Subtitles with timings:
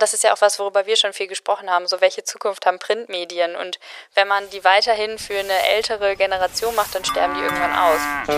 [0.00, 1.88] Das ist ja auch was, worüber wir schon viel gesprochen haben.
[1.88, 3.56] So, welche Zukunft haben Printmedien?
[3.56, 3.80] Und
[4.14, 7.98] wenn man die weiterhin für eine ältere Generation macht, dann sterben die irgendwann aus.
[8.22, 8.34] Ich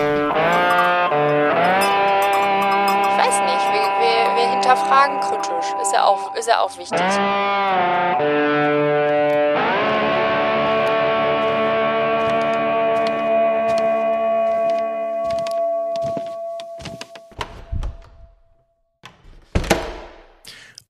[3.17, 5.67] weiß nicht, wir, wir, wir hinterfragen kritisch.
[5.83, 6.99] Ist ja auch, ist ja auch wichtig.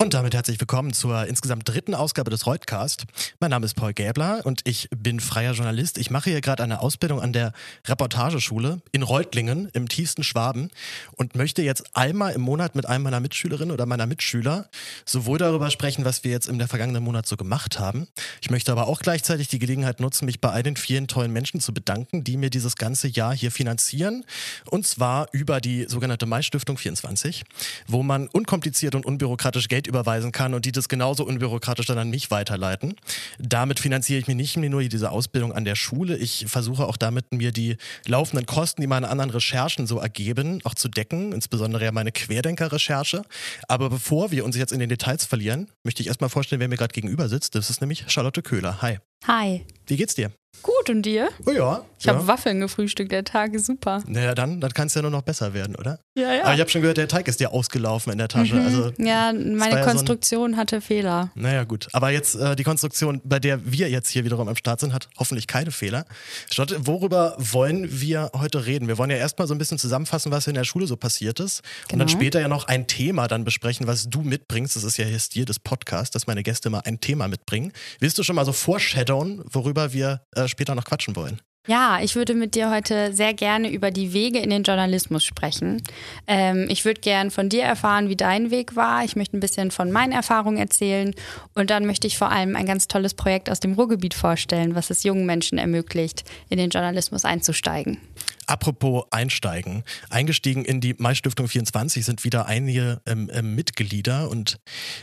[0.02, 3.06] Und damit herzlich willkommen zur insgesamt dritten Ausgabe des Reutcast.
[3.40, 6.00] Mein Name ist Paul Gäbler und ich bin freier Journalist.
[6.00, 7.54] Ich mache hier gerade eine Ausbildung an der
[7.86, 10.72] Reportageschule in Reutlingen im tiefsten Schwaben
[11.18, 14.72] und möchte jetzt einmal im Monat mit einem meiner Mitschülerinnen oder meiner Mitschüler
[15.06, 18.08] sowohl darüber sprechen, was wir jetzt der vergangenen Monat so gemacht haben.
[18.42, 21.62] Ich möchte aber auch gleichzeitig die Gelegenheit nutzen, mich bei all den vielen tollen Menschen
[21.62, 24.26] zu bedanken, die mir dieses ganze Jahr hier finanzieren.
[24.66, 27.44] Und zwar über die sogenannte Mai-Stiftung 24,
[27.86, 32.10] wo man unkompliziert und unbürokratisch Geld überweisen kann und die das genauso unbürokratisch dann an
[32.10, 32.96] mich weiterleiten.
[33.38, 36.18] Damit finanziere ich mir nicht nur diese Ausbildung an der Schule.
[36.18, 37.76] Ich versuche auch damit, mir die
[38.08, 43.24] laufenden Kosten, die meine anderen Recherchen so ergeben, auch zu decken, insbesondere ja meine Querdenker-Recherche.
[43.68, 46.78] Aber bevor wir uns jetzt in den Details verlieren, möchte ich erstmal vorstellen, wer mir
[46.78, 47.56] gerade gegenüber sitzt.
[47.56, 48.82] Das ist nämlich Charlotte Köhler.
[48.82, 49.00] Hi.
[49.28, 49.66] Hi.
[49.86, 50.32] Wie geht's dir?
[50.64, 51.30] Gut, und dir?
[51.46, 51.86] Oh ja.
[51.98, 52.16] Ich ja.
[52.16, 54.04] habe Waffeln gefrühstückt, der Tag ist super.
[54.08, 56.00] Naja, dann, dann kann es ja nur noch besser werden, oder?
[56.16, 56.44] Ja, ja.
[56.44, 58.56] Aber ich habe schon gehört, der Teig ist dir ausgelaufen in der Tasche.
[58.56, 58.66] Mhm.
[58.66, 60.58] Also, ja, meine ja Konstruktion so ein...
[60.58, 61.30] hatte Fehler.
[61.36, 61.88] Naja, gut.
[61.94, 65.10] Aber jetzt äh, die Konstruktion, bei der wir jetzt hier wiederum am Start sind, hat
[65.18, 66.06] hoffentlich keine Fehler.
[66.50, 68.88] Statt, worüber wollen wir heute reden?
[68.88, 71.62] Wir wollen ja erstmal so ein bisschen zusammenfassen, was in der Schule so passiert ist.
[71.62, 71.94] Genau.
[71.94, 72.20] Und dann genau.
[72.20, 74.76] später ja noch ein Thema dann besprechen, was du mitbringst.
[74.76, 77.74] Das ist ja hier Stil des Podcasts, dass meine Gäste mal ein Thema mitbringen.
[78.00, 81.42] Willst du schon mal so foreshadowen, worüber wir äh, später noch quatschen wollen?
[81.68, 85.84] Ja, ich würde mit dir heute sehr gerne über die Wege in den Journalismus sprechen.
[86.26, 89.04] Ähm, ich würde gern von dir erfahren, wie dein Weg war.
[89.04, 91.14] Ich möchte ein bisschen von meinen Erfahrungen erzählen.
[91.54, 94.90] Und dann möchte ich vor allem ein ganz tolles Projekt aus dem Ruhrgebiet vorstellen, was
[94.90, 98.00] es jungen Menschen ermöglicht, in den Journalismus einzusteigen.
[98.48, 99.84] Apropos einsteigen.
[100.10, 104.60] Eingestiegen in die Mai-Stiftung 24 sind wieder einige ähm, äh, Mitglieder und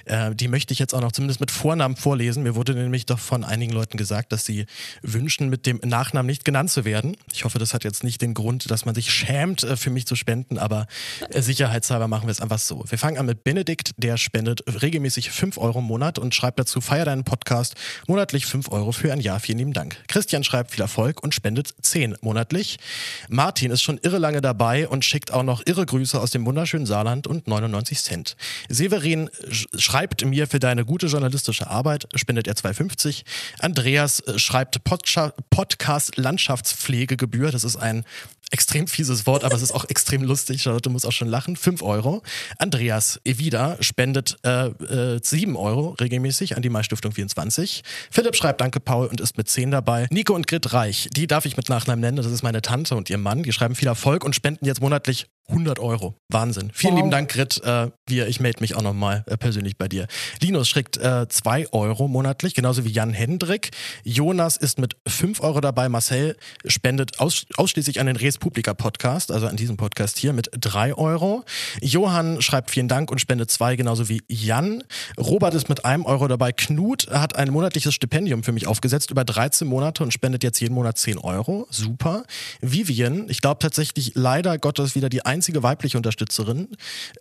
[0.06, 2.42] äh, die möchte ich jetzt auch noch zumindest mit Vornamen vorlesen.
[2.42, 4.66] Mir wurde nämlich doch von einigen Leuten gesagt, dass sie
[5.02, 7.16] wünschen, mit dem Nachnamen nicht genannt zu werden.
[7.32, 10.06] Ich hoffe, das hat jetzt nicht den Grund, dass man sich schämt, äh, für mich
[10.06, 10.86] zu spenden, aber
[11.30, 12.84] äh, sicherheitshalber machen wir es einfach so.
[12.88, 16.80] Wir fangen an mit Benedikt, der spendet regelmäßig 5 Euro im Monat und schreibt dazu,
[16.80, 17.76] feier deinen Podcast,
[18.08, 19.38] monatlich 5 Euro für ein Jahr.
[19.40, 19.96] Vielen lieben Dank.
[20.08, 22.78] Christian schreibt viel Erfolg und spendet 10 monatlich.
[23.28, 26.86] Martin ist schon irre lange dabei und schickt auch noch irre Grüße aus dem wunderschönen
[26.86, 28.36] Saarland und 99 Cent.
[28.68, 29.30] Severin
[29.76, 33.24] schreibt mir für deine gute journalistische Arbeit, spendet er 2,50.
[33.60, 38.04] Andreas äh, schreibt Podcast Landschaftspflegegebühr, das ist ein
[38.50, 40.62] extrem fieses Wort, aber es ist auch extrem lustig.
[40.62, 41.56] Charlotte muss auch schon lachen.
[41.56, 42.22] 5 Euro.
[42.58, 47.82] Andreas Evida spendet äh, äh, 7 Euro regelmäßig an die Mai-Stiftung 24.
[48.10, 50.06] Philipp schreibt Danke, Paul und ist mit 10 dabei.
[50.10, 52.16] Nico und Grit Reich, die darf ich mit Nachnamen nennen.
[52.16, 53.42] Das ist meine Tante und ihr Mann.
[53.42, 56.14] Die schreiben viel Erfolg und spenden jetzt monatlich 100 Euro.
[56.28, 56.70] Wahnsinn.
[56.74, 56.98] Vielen wow.
[56.98, 57.62] lieben Dank, Grit.
[57.64, 60.06] Äh, wir, ich melde mich auch nochmal äh, persönlich bei dir.
[60.40, 63.70] Linus schickt 2 äh, Euro monatlich, genauso wie Jan Hendrik.
[64.04, 65.88] Jonas ist mit 5 Euro dabei.
[65.88, 66.36] Marcel
[66.66, 70.94] spendet aus, ausschließlich an den Res Publica Podcast, also an diesem Podcast hier, mit 3
[70.94, 71.44] Euro.
[71.80, 74.84] Johann schreibt vielen Dank und spendet 2, genauso wie Jan.
[75.18, 76.52] Robert ist mit einem Euro dabei.
[76.52, 80.74] Knut hat ein monatliches Stipendium für mich aufgesetzt über 13 Monate und spendet jetzt jeden
[80.74, 81.66] Monat 10 Euro.
[81.70, 82.24] Super.
[82.60, 86.66] Vivian, ich glaube tatsächlich leider Gottes wieder die einzige weibliche Unterstützerin,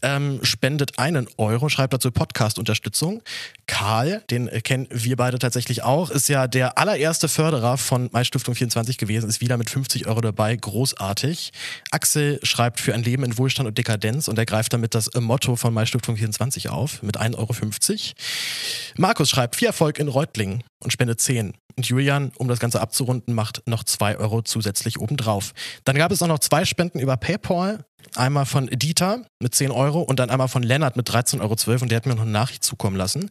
[0.02, 3.22] ähm, spendet einen Euro, schreibt dazu Podcast-Unterstützung.
[3.68, 8.56] Karl, den kennen wir beide tatsächlich auch, ist ja der allererste Förderer von Mai Stiftung
[8.56, 10.56] 24 gewesen, ist wieder mit 50 Euro dabei.
[10.56, 11.52] Großartig.
[11.92, 15.56] Axel schreibt für ein Leben in Wohlstand und Dekadenz und er greift damit das Motto
[15.56, 17.52] von Mai Stiftung 24 auf mit 1,50 Euro.
[18.98, 21.54] Markus schreibt viel Erfolg in Reutlingen und spendet 10.
[21.76, 25.54] Und Julian, um das Ganze abzurunden, macht noch 2 Euro zusätzlich obendrauf.
[25.84, 27.86] Dann gab es auch noch zwei Spenden über PayPal.
[28.16, 31.92] Einmal von Dieter mit 10 Euro und dann einmal von Lennart mit 13,12 Euro und
[31.92, 33.30] der hat mir noch eine Nachricht zukommen lassen.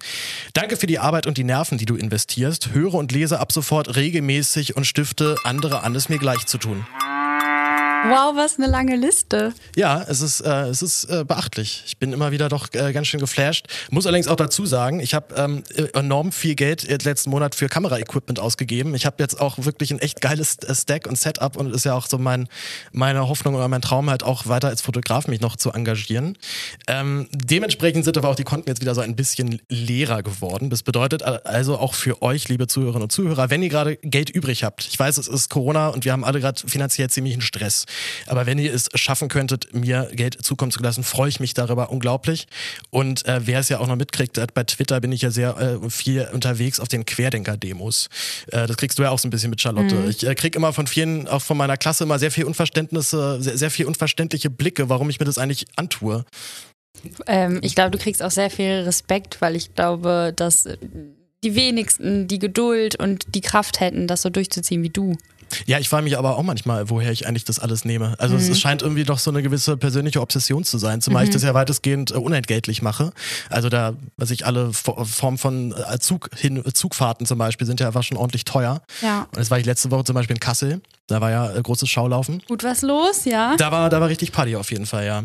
[0.52, 2.72] Danke für die Arbeit und die Nerven, die du investierst.
[2.72, 6.86] Höre und lese ab sofort regelmäßig und stifte andere an, es mir gleich zu tun.
[8.08, 9.52] Wow, was eine lange Liste.
[9.74, 11.82] Ja, es ist, äh, es ist äh, beachtlich.
[11.86, 13.66] Ich bin immer wieder doch äh, ganz schön geflasht.
[13.90, 18.38] Muss allerdings auch dazu sagen, ich habe ähm, enorm viel Geld letzten Monat für Kameraequipment
[18.38, 18.94] ausgegeben.
[18.94, 21.84] Ich habe jetzt auch wirklich ein echt geiles äh, Stack und Setup und es ist
[21.84, 22.48] ja auch so mein,
[22.92, 26.38] meine Hoffnung oder mein Traum halt auch weiter als Fotograf mich noch zu engagieren.
[26.86, 30.70] Ähm, dementsprechend sind aber auch die Konten jetzt wieder so ein bisschen leerer geworden.
[30.70, 34.62] Das bedeutet also auch für euch, liebe Zuhörerinnen und Zuhörer, wenn ihr gerade Geld übrig
[34.62, 34.86] habt.
[34.86, 37.84] Ich weiß, es ist Corona und wir haben alle gerade finanziell ziemlichen Stress
[38.26, 41.90] Aber wenn ihr es schaffen könntet, mir Geld zukommen zu lassen, freue ich mich darüber
[41.90, 42.46] unglaublich.
[42.90, 45.90] Und äh, wer es ja auch noch mitkriegt, bei Twitter bin ich ja sehr äh,
[45.90, 48.08] viel unterwegs auf den Querdenker-Demos.
[48.48, 49.94] Äh, das kriegst du ja auch so ein bisschen mit Charlotte.
[49.94, 50.10] Mhm.
[50.10, 53.58] Ich äh, krieg immer von vielen, auch von meiner Klasse, immer sehr viel Unverständnisse, sehr,
[53.58, 56.24] sehr viel unverständliche Blicke, warum ich mir das eigentlich antue.
[57.26, 60.68] Ähm, ich glaube, du kriegst auch sehr viel Respekt, weil ich glaube, dass
[61.44, 65.16] die wenigsten die Geduld und die Kraft hätten, das so durchzuziehen wie du.
[65.66, 68.14] Ja, ich frage mich aber auch manchmal, woher ich eigentlich das alles nehme.
[68.18, 68.40] Also mhm.
[68.40, 71.28] es, scheint irgendwie doch so eine gewisse persönliche Obsession zu sein, zumal mhm.
[71.28, 73.12] ich das ja weitestgehend äh, unentgeltlich mache.
[73.50, 77.88] Also da, was ich alle Formen von äh, Zug hin, Zugfahrten zum Beispiel sind ja
[77.88, 78.82] einfach schon ordentlich teuer.
[79.02, 79.26] Ja.
[79.32, 81.88] Und jetzt war ich letzte Woche zum Beispiel in Kassel da war ja äh, großes
[81.88, 82.42] Schaulaufen.
[82.48, 83.56] Gut was los, ja.
[83.56, 85.24] Da war, da war richtig Party auf jeden Fall, ja.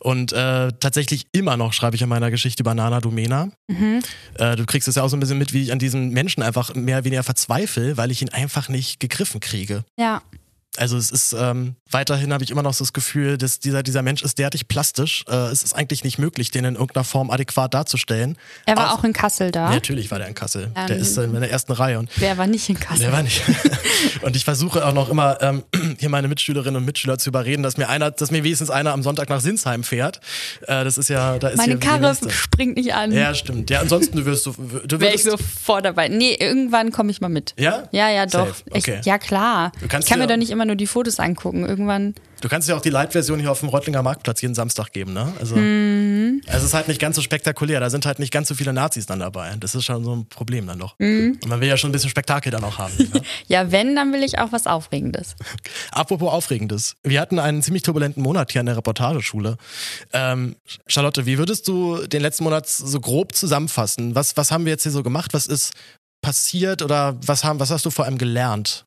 [0.00, 3.50] Und äh, tatsächlich immer noch schreibe ich in meiner Geschichte über Nana Domena.
[3.68, 4.00] Mhm.
[4.34, 6.42] Äh, du kriegst es ja auch so ein bisschen mit, wie ich an diesen Menschen
[6.42, 9.84] einfach mehr oder weniger verzweifle, weil ich ihn einfach nicht gegriffen kriege.
[9.96, 10.22] Ja.
[10.76, 14.02] Also es ist ähm, weiterhin habe ich immer noch so das Gefühl, dass dieser, dieser
[14.02, 15.24] Mensch ist derartig plastisch.
[15.28, 18.36] Äh, es ist eigentlich nicht möglich, den in irgendeiner Form adäquat darzustellen.
[18.66, 19.70] Er war auch, auch in Kassel da.
[19.70, 20.70] Natürlich war der in Kassel.
[20.76, 21.98] Ähm, der ist in der ersten Reihe.
[21.98, 23.00] Und wer war nicht in Kassel?
[23.00, 23.42] Der war nicht.
[24.22, 25.64] und ich versuche auch noch immer ähm,
[25.98, 29.02] hier meine Mitschülerinnen und Mitschüler zu überreden, dass mir einer, dass mir wenigstens einer am
[29.02, 30.20] Sonntag nach Sinsheim fährt.
[30.62, 33.12] Äh, das ist ja, da ist Meine Karre springt nicht an.
[33.12, 33.70] Ja, stimmt.
[33.70, 34.52] Ja, ansonsten du wirst du,
[34.86, 36.08] du Wäre ich sofort dabei.
[36.08, 37.54] Nee, irgendwann komme ich mal mit.
[37.58, 37.88] Ja?
[37.90, 38.54] Ja, ja, doch.
[38.70, 38.98] Okay.
[39.00, 39.72] Ich, ja, klar.
[39.82, 41.64] ich kann mir doch nicht immer nur die Fotos angucken.
[41.64, 45.12] Irgendwann Du kannst ja auch die Light-Version hier auf dem Reutlinger Marktplatz jeden Samstag geben,
[45.12, 45.30] ne?
[45.38, 46.40] Also, mhm.
[46.46, 47.80] es ist halt nicht ganz so spektakulär.
[47.80, 49.54] Da sind halt nicht ganz so viele Nazis dann dabei.
[49.60, 50.98] Das ist schon so ein Problem dann doch.
[50.98, 51.38] Mhm.
[51.42, 52.94] Und man will ja schon ein bisschen Spektakel dann auch haben.
[52.96, 53.22] Ne?
[53.48, 55.36] ja, wenn, dann will ich auch was Aufregendes.
[55.92, 56.96] Apropos Aufregendes.
[57.02, 59.58] Wir hatten einen ziemlich turbulenten Monat hier an der Reportageschule.
[60.14, 60.56] Ähm,
[60.86, 64.14] Charlotte, wie würdest du den letzten Monat so grob zusammenfassen?
[64.14, 65.34] Was, was haben wir jetzt hier so gemacht?
[65.34, 65.72] Was ist
[66.22, 68.86] passiert oder was, haben, was hast du vor allem gelernt?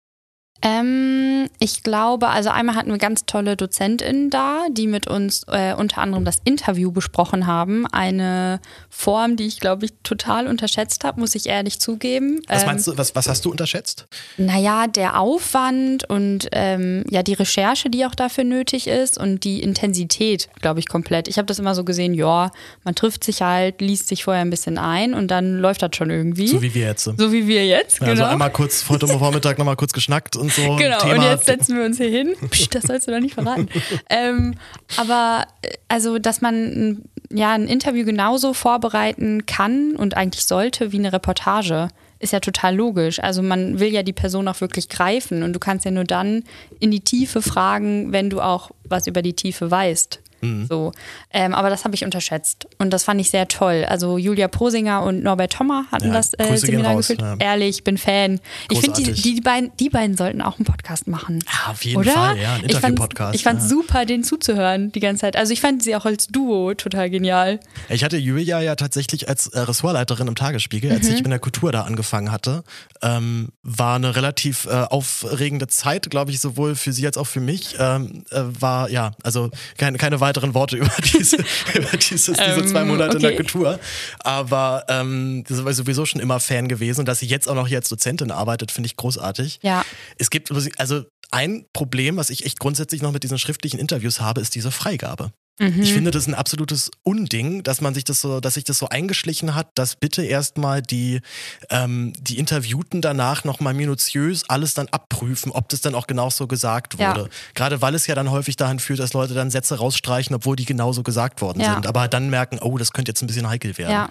[0.63, 5.73] Ähm, ich glaube, also einmal hatten wir ganz tolle DozentInnen da, die mit uns äh,
[5.73, 7.85] unter anderem das Interview besprochen haben.
[7.87, 12.39] Eine Form, die ich, glaube ich, total unterschätzt habe, muss ich ehrlich zugeben.
[12.47, 14.07] Was meinst ähm, du, was, was hast du unterschätzt?
[14.37, 19.61] Naja, der Aufwand und ähm, ja, die Recherche, die auch dafür nötig ist und die
[19.61, 21.27] Intensität, glaube ich, komplett.
[21.27, 22.51] Ich habe das immer so gesehen, ja,
[22.85, 26.09] man trifft sich halt, liest sich vorher ein bisschen ein und dann läuft das schon
[26.09, 26.47] irgendwie.
[26.47, 27.03] So wie wir jetzt.
[27.03, 28.11] So wie wir jetzt, ja, genau.
[28.11, 30.75] Also einmal kurz, heute Vormittag nochmal kurz geschnackt und so.
[30.75, 31.15] Genau, Thema.
[31.15, 32.35] und jetzt setzen wir uns hier hin.
[32.49, 33.69] Psst, das sollst du doch nicht verraten.
[34.09, 34.55] ähm,
[34.97, 40.99] aber äh, also, dass man ja ein Interview genauso vorbereiten kann und eigentlich sollte wie
[40.99, 41.87] eine Reportage,
[42.19, 43.21] ist ja total logisch.
[43.21, 46.43] Also man will ja die Person auch wirklich greifen und du kannst ja nur dann
[46.79, 50.22] in die Tiefe fragen, wenn du auch was über die Tiefe weißt.
[50.43, 50.67] Mhm.
[50.67, 50.91] So.
[51.31, 52.67] Ähm, aber das habe ich unterschätzt.
[52.77, 53.85] Und das fand ich sehr toll.
[53.87, 57.21] Also Julia Posinger und Norbert Thommer hatten ja, das äh, Seminar geführt.
[57.21, 57.35] Ja.
[57.39, 58.39] Ehrlich, bin Fan.
[58.67, 58.69] Großartig.
[58.69, 61.39] Ich finde, die, die, beiden, die beiden sollten auch einen Podcast machen.
[61.45, 62.11] Ja, auf jeden Oder?
[62.11, 63.35] Fall, ja, ein Interview-Podcast.
[63.35, 63.69] Ich fand es ja.
[63.69, 65.35] super, denen zuzuhören die ganze Zeit.
[65.35, 67.59] Also ich fand sie auch als Duo total genial.
[67.89, 71.15] Ich hatte Julia ja tatsächlich als äh, Ressortleiterin im Tagesspiegel, als mhm.
[71.15, 72.63] ich mit der Kultur da angefangen hatte.
[73.01, 77.39] Ähm, war eine relativ äh, aufregende Zeit, glaube ich, sowohl für sie als auch für
[77.39, 77.75] mich.
[77.79, 81.37] Ähm, äh, war, ja, also keine, keine weitere weiteren Worte über diese,
[81.73, 83.17] über dieses, diese ähm, zwei Monate okay.
[83.17, 83.79] in der Kultur.
[84.19, 87.01] Aber ähm, das war sowieso schon immer Fan gewesen.
[87.01, 89.59] Und dass sie jetzt auch noch hier als Dozentin arbeitet, finde ich großartig.
[89.61, 89.85] Ja.
[90.17, 94.41] Es gibt, also ein Problem, was ich echt grundsätzlich noch mit diesen schriftlichen Interviews habe,
[94.41, 95.31] ist diese Freigabe.
[95.59, 95.81] Mhm.
[95.81, 98.89] Ich finde das ein absolutes Unding, dass man sich das so, dass sich das so
[98.89, 101.21] eingeschlichen hat, dass bitte erstmal die,
[101.69, 106.97] ähm, die Interviewten danach nochmal minutiös alles dann abprüfen, ob das dann auch genauso gesagt
[106.97, 107.21] wurde.
[107.21, 107.27] Ja.
[107.53, 110.65] Gerade weil es ja dann häufig dahin führt, dass Leute dann Sätze rausstreichen, obwohl die
[110.65, 111.73] genauso gesagt worden ja.
[111.73, 111.85] sind.
[111.85, 113.91] Aber dann merken, oh, das könnte jetzt ein bisschen heikel werden.
[113.91, 114.09] Ja.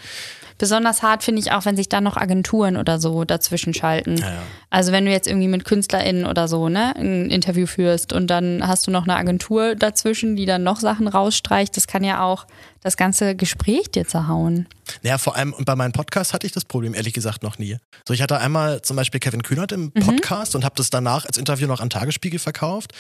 [0.62, 4.18] Besonders hart finde ich auch, wenn sich dann noch Agenturen oder so dazwischen schalten.
[4.18, 4.42] Ja, ja.
[4.70, 8.64] Also wenn du jetzt irgendwie mit KünstlerInnen oder so ne, ein Interview führst und dann
[8.64, 12.46] hast du noch eine Agentur dazwischen, die dann noch Sachen rausstreicht, das kann ja auch
[12.82, 14.66] das ganze Gespräch dir zerhauen.
[15.02, 17.76] Naja, vor allem bei meinem Podcast hatte ich das Problem ehrlich gesagt noch nie.
[18.06, 20.00] So, ich hatte einmal zum Beispiel Kevin Kühnert im mhm.
[20.00, 20.58] Podcast mhm.
[20.58, 22.92] und habe das danach als Interview noch an Tagesspiegel verkauft.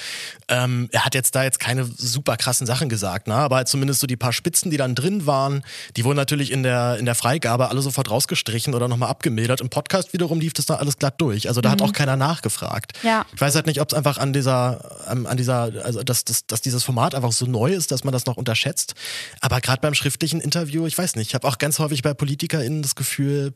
[0.48, 3.34] Ähm, er hat jetzt da jetzt keine super krassen Sachen gesagt, ne?
[3.34, 5.64] aber zumindest so die paar Spitzen, die dann drin waren,
[5.96, 9.60] die wurden natürlich in der, in der Freigabe alle sofort rausgestrichen oder nochmal abgemildert.
[9.60, 11.48] Im Podcast wiederum lief das da alles glatt durch.
[11.48, 11.72] Also da mhm.
[11.72, 12.92] hat auch keiner nachgefragt.
[13.02, 13.24] Ja.
[13.34, 16.60] Ich weiß halt nicht, ob es einfach an dieser, an dieser, also dass, dass, dass
[16.60, 18.94] dieses Format einfach so neu ist, dass man das noch unterschätzt.
[19.40, 22.82] Aber gerade beim schriftlichen Interview, ich weiß nicht, ich habe auch ganz häufig bei PolitikerInnen
[22.82, 23.54] das Gefühl,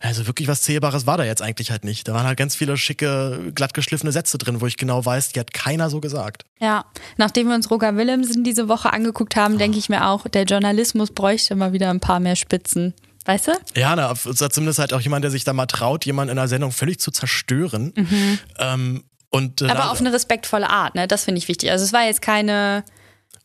[0.00, 2.08] also wirklich was Zählbares war da jetzt eigentlich halt nicht.
[2.08, 5.52] Da waren halt ganz viele schicke, glattgeschliffene Sätze drin, wo ich genau weiß, die hat
[5.52, 6.44] keiner so gesagt.
[6.58, 6.86] Ja,
[7.16, 11.10] nachdem wir uns Roger Willemsen diese Woche angeguckt haben, denke ich mir auch, der Journalismus
[11.10, 12.94] bräuchte mal wieder ein paar mehr Spitzen.
[13.26, 13.52] Weißt du?
[13.74, 16.70] Ja, na, zumindest halt auch jemand, der sich da mal traut, jemanden in einer Sendung
[16.72, 17.92] völlig zu zerstören.
[17.96, 18.38] Mhm.
[18.58, 21.08] Ähm, Und, äh, Aber auf eine respektvolle Art, ne?
[21.08, 21.70] Das finde ich wichtig.
[21.70, 22.84] Also es war jetzt keine.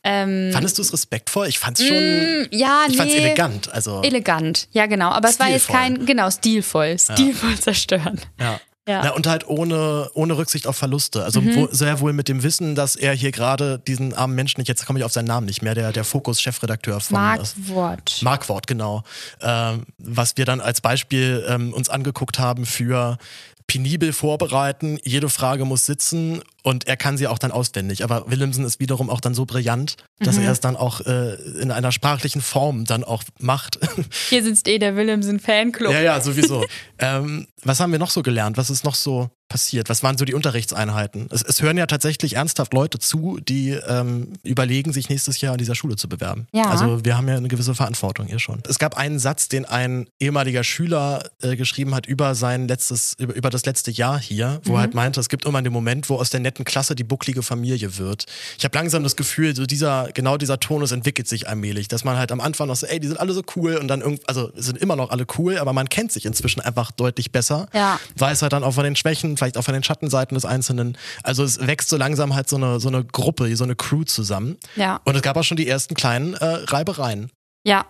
[0.04, 1.48] Ähm, Fandest du es respektvoll?
[1.48, 1.96] Ich fand es schon.
[1.96, 3.20] Mm, ja, ich fand's nee.
[3.20, 3.72] elegant.
[3.72, 5.10] Also, elegant, ja genau.
[5.10, 5.80] Aber es war jetzt Stilvoll.
[5.80, 6.98] kein, genau, stilvoll.
[6.98, 8.20] Stilvoll zerstören.
[8.40, 8.58] ja.
[8.88, 9.02] Ja.
[9.04, 11.22] Na, und halt ohne, ohne Rücksicht auf Verluste.
[11.22, 11.54] Also Mhm.
[11.54, 14.84] wo, sehr wohl mit dem Wissen, dass er hier gerade diesen armen Menschen, nicht, jetzt
[14.86, 18.18] komme ich auf seinen Namen nicht mehr, der, der Fokus-Chefredakteur von Mark äh, Wort.
[18.22, 19.04] Markwort, genau.
[19.40, 23.18] Ähm, was wir dann als Beispiel ähm, uns angeguckt haben für
[23.66, 28.04] penibel vorbereiten, jede Frage muss sitzen und er kann sie auch dann auswendig.
[28.04, 30.42] Aber Willemsen ist wiederum auch dann so brillant, dass Mhm.
[30.44, 33.78] er es dann auch äh, in einer sprachlichen Form dann auch macht.
[34.30, 35.92] Hier sitzt eh der Willemsen Fanclub.
[35.92, 36.64] ja, ja, sowieso.
[36.98, 38.56] ähm, was haben wir noch so gelernt?
[38.56, 39.88] Was ist noch so passiert?
[39.88, 41.28] Was waren so die Unterrichtseinheiten?
[41.30, 45.58] Es, es hören ja tatsächlich ernsthaft Leute zu, die ähm, überlegen, sich nächstes Jahr an
[45.58, 46.46] dieser Schule zu bewerben.
[46.52, 46.70] Ja.
[46.70, 48.62] Also wir haben ja eine gewisse Verantwortung hier schon.
[48.68, 53.34] Es gab einen Satz, den ein ehemaliger Schüler äh, geschrieben hat über sein letztes, über,
[53.34, 56.16] über das letzte Jahr hier, wo er halt meinte, es gibt immer den Moment, wo
[56.16, 58.24] aus der netten Klasse die bucklige Familie wird.
[58.58, 62.16] Ich habe langsam das Gefühl, so dieser, genau dieser Tonus entwickelt sich allmählich, dass man
[62.16, 64.50] halt am Anfang noch so, ey, die sind alle so cool und dann irgendwie, also
[64.54, 67.68] sind immer noch alle cool, aber man kennt sich inzwischen einfach deutlich besser.
[67.74, 68.00] Ja.
[68.16, 70.96] Weiß halt dann auch von den Schwächen, vielleicht auch von den Schattenseiten des Einzelnen.
[71.24, 74.56] Also es wächst so langsam halt so eine, so eine Gruppe, so eine Crew zusammen.
[74.76, 75.00] Ja.
[75.04, 77.30] Und es gab auch schon die ersten kleinen äh, Reibereien.
[77.64, 77.86] Ja,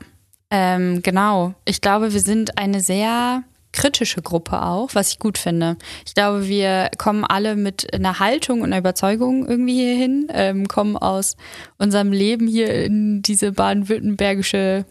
[0.51, 1.55] ähm, genau.
[1.67, 5.77] Ich glaube, wir sind eine sehr kritische Gruppe auch, was ich gut finde.
[6.07, 10.69] Ich glaube, wir kommen alle mit einer Haltung und einer Überzeugung irgendwie hier hin, ähm,
[10.69, 11.37] kommen aus
[11.79, 14.85] unserem Leben hier in diese baden-württembergische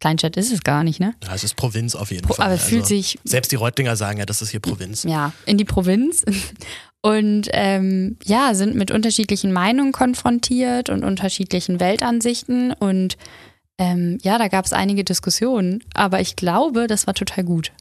[0.00, 1.14] Kleinstadt ist es gar nicht, ne?
[1.24, 2.46] Ja, es ist Provinz auf jeden Pro- Fall.
[2.46, 5.04] aber fühlt sich- Selbst die Reutlinger sagen ja, das ist hier Provinz.
[5.04, 6.24] ja, in die Provinz
[7.02, 13.16] und ähm, ja, sind mit unterschiedlichen Meinungen konfrontiert und unterschiedlichen Weltansichten und
[13.78, 17.72] ähm, ja, da gab es einige Diskussionen, aber ich glaube, das war total gut.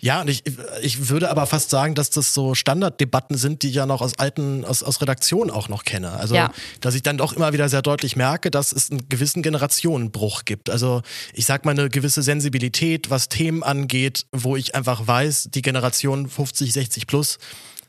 [0.00, 0.42] Ja, und ich,
[0.82, 4.18] ich würde aber fast sagen, dass das so Standarddebatten sind, die ich ja noch aus
[4.18, 6.12] alten, aus, aus Redaktionen auch noch kenne.
[6.12, 6.52] Also, Ja.
[6.80, 10.70] dass ich dann doch immer wieder sehr deutlich merke, dass es einen gewissen Generationenbruch gibt.
[10.70, 11.02] Also,
[11.32, 16.28] ich sag mal, eine gewisse Sensibilität, was Themen angeht, wo ich einfach weiß, die Generation
[16.28, 17.38] 50, 60 plus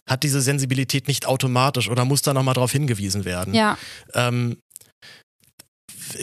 [0.06, 3.54] hat diese Sensibilität nicht automatisch oder muss da nochmal drauf hingewiesen werden.
[3.54, 3.78] Ja,
[4.14, 4.58] Ähm,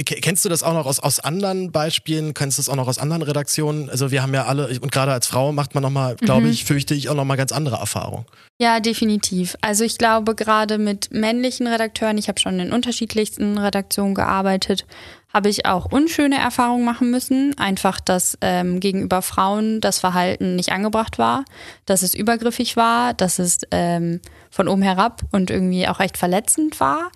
[0.05, 2.35] Kennst du das auch noch aus, aus anderen Beispielen?
[2.35, 3.91] Kennst du das auch noch aus anderen Redaktionen?
[3.91, 6.53] Also wir haben ja alle, und gerade als Frau macht man nochmal, glaube Mhm.
[6.53, 8.25] ich, fürchte ich, auch nochmal ganz andere Erfahrungen.
[8.59, 9.57] ja, definitiv.
[9.61, 14.87] Also ich glaube, gerade mit männlichen Redakteuren, ich habe schon in unterschiedlichsten Redaktionen gearbeitet,
[15.33, 17.59] habe ich auch unschöne Erfahrungen machen müssen.
[17.59, 21.45] Einfach, dass ähm, gegenüber Frauen das Verhalten nicht angebracht war,
[21.87, 26.79] dass es übergriffig war, dass es ähm, von oben herab und irgendwie auch echt verletzend
[26.79, 27.11] war.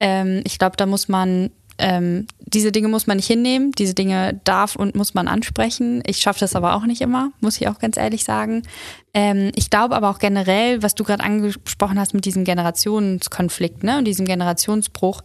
[0.00, 4.40] Ähm, ich glaube, da muss man ähm, diese Dinge muss man nicht hinnehmen, diese Dinge
[4.44, 6.02] darf und muss man ansprechen.
[6.06, 8.62] Ich schaffe das aber auch nicht immer, muss ich auch ganz ehrlich sagen.
[9.14, 13.98] Ähm, ich glaube aber auch generell, was du gerade angesprochen hast mit diesem Generationskonflikt ne,
[13.98, 15.22] und diesem Generationsbruch,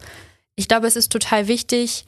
[0.56, 2.04] ich glaube, es ist total wichtig,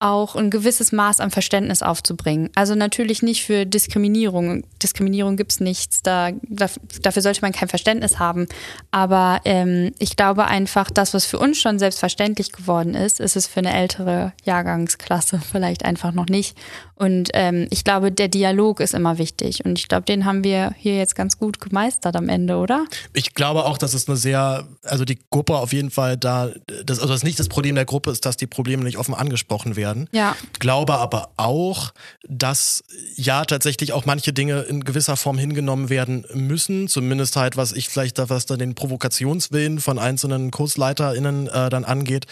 [0.00, 2.50] auch ein gewisses Maß an Verständnis aufzubringen.
[2.54, 4.62] Also natürlich nicht für Diskriminierung.
[4.80, 6.68] Diskriminierung gibt's nichts, da, da,
[7.02, 8.46] dafür sollte man kein Verständnis haben.
[8.92, 13.48] Aber ähm, ich glaube einfach, das, was für uns schon selbstverständlich geworden ist, ist es
[13.48, 16.56] für eine ältere Jahrgangsklasse vielleicht einfach noch nicht.
[16.98, 19.64] Und ähm, ich glaube, der Dialog ist immer wichtig.
[19.64, 22.84] Und ich glaube, den haben wir hier jetzt ganz gut gemeistert am Ende, oder?
[23.12, 26.50] Ich glaube auch, dass es eine sehr, also die Gruppe auf jeden Fall da,
[26.84, 29.76] das, also das nicht das Problem der Gruppe ist, dass die Probleme nicht offen angesprochen
[29.76, 30.08] werden.
[30.12, 30.36] Ja.
[30.58, 31.92] Glaube aber auch,
[32.28, 32.82] dass
[33.14, 36.88] ja tatsächlich auch manche Dinge in gewisser Form hingenommen werden müssen.
[36.88, 41.84] Zumindest halt, was ich vielleicht da, was da den Provokationswillen von einzelnen KursleiterInnen äh, dann
[41.84, 42.26] angeht.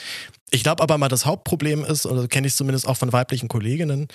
[0.50, 4.06] Ich glaube aber mal, das Hauptproblem ist, oder kenne ich zumindest auch von weiblichen Kolleginnen,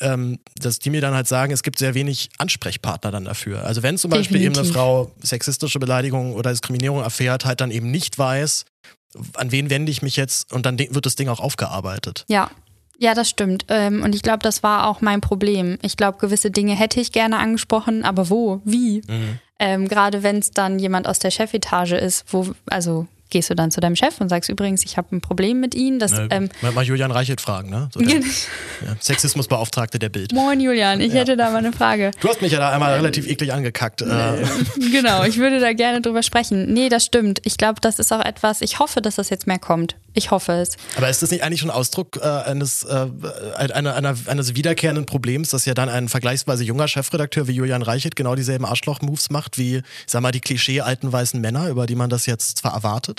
[0.00, 3.64] ähm, dass die mir dann halt sagen, es gibt sehr wenig Ansprechpartner dann dafür.
[3.64, 4.74] Also wenn zum Beispiel eben eine Definitiv.
[4.74, 8.66] Frau sexistische Beleidigung oder Diskriminierung erfährt, halt dann eben nicht weiß,
[9.34, 12.24] an wen wende ich mich jetzt und dann wird das Ding auch aufgearbeitet.
[12.28, 12.50] Ja.
[13.00, 13.64] Ja, das stimmt.
[13.68, 15.78] Ähm, und ich glaube, das war auch mein Problem.
[15.82, 18.60] Ich glaube, gewisse Dinge hätte ich gerne angesprochen, aber wo?
[18.64, 19.02] Wie?
[19.60, 23.70] Ähm, Gerade wenn es dann jemand aus der Chefetage ist, wo, also gehst du dann
[23.70, 25.98] zu deinem Chef und sagst übrigens, ich habe ein Problem mit Ihnen.
[25.98, 27.88] Das, Ne, ähm, mal, Julian Reichelt fragen, ne?
[27.92, 28.22] So der, ja,
[29.00, 30.32] Sexismusbeauftragte der Bild.
[30.32, 32.10] Moin Julian, ich hätte da mal eine Frage.
[32.20, 34.02] Du hast mich ja da einmal relativ eklig angekackt.
[34.02, 34.06] Äh,
[34.92, 36.72] Genau, ich würde da gerne drüber sprechen.
[36.72, 37.40] Nee, das stimmt.
[37.44, 39.96] Ich glaube, das ist auch etwas, ich hoffe, dass das jetzt mehr kommt.
[40.14, 40.76] Ich hoffe es.
[40.96, 43.06] aber ist das nicht eigentlich schon Ausdruck äh, eines, äh,
[43.56, 48.16] einer, einer, eines wiederkehrenden Problems, dass ja dann ein vergleichsweise junger Chefredakteur wie Julian Reichelt
[48.16, 52.10] genau dieselben Arschloch-Moves macht wie, sag mal, die Klischee alten weißen Männer, über die man
[52.10, 53.17] das jetzt zwar erwartet?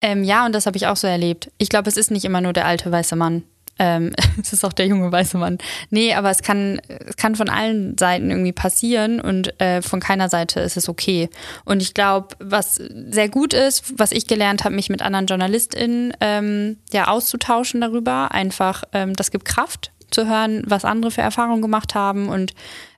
[0.00, 1.50] Ähm, ja, und das habe ich auch so erlebt.
[1.58, 3.44] Ich glaube, es ist nicht immer nur der alte weiße Mann.
[3.78, 5.58] Ähm, es ist auch der junge weiße Mann.
[5.90, 10.28] Nee, aber es kann, es kann von allen Seiten irgendwie passieren und äh, von keiner
[10.28, 11.28] Seite ist es okay.
[11.64, 16.12] Und ich glaube, was sehr gut ist, was ich gelernt habe, mich mit anderen JournalistInnen
[16.20, 18.32] ähm, ja, auszutauschen darüber.
[18.32, 22.54] Einfach, ähm, das gibt Kraft zu hören, was andere für Erfahrungen gemacht haben und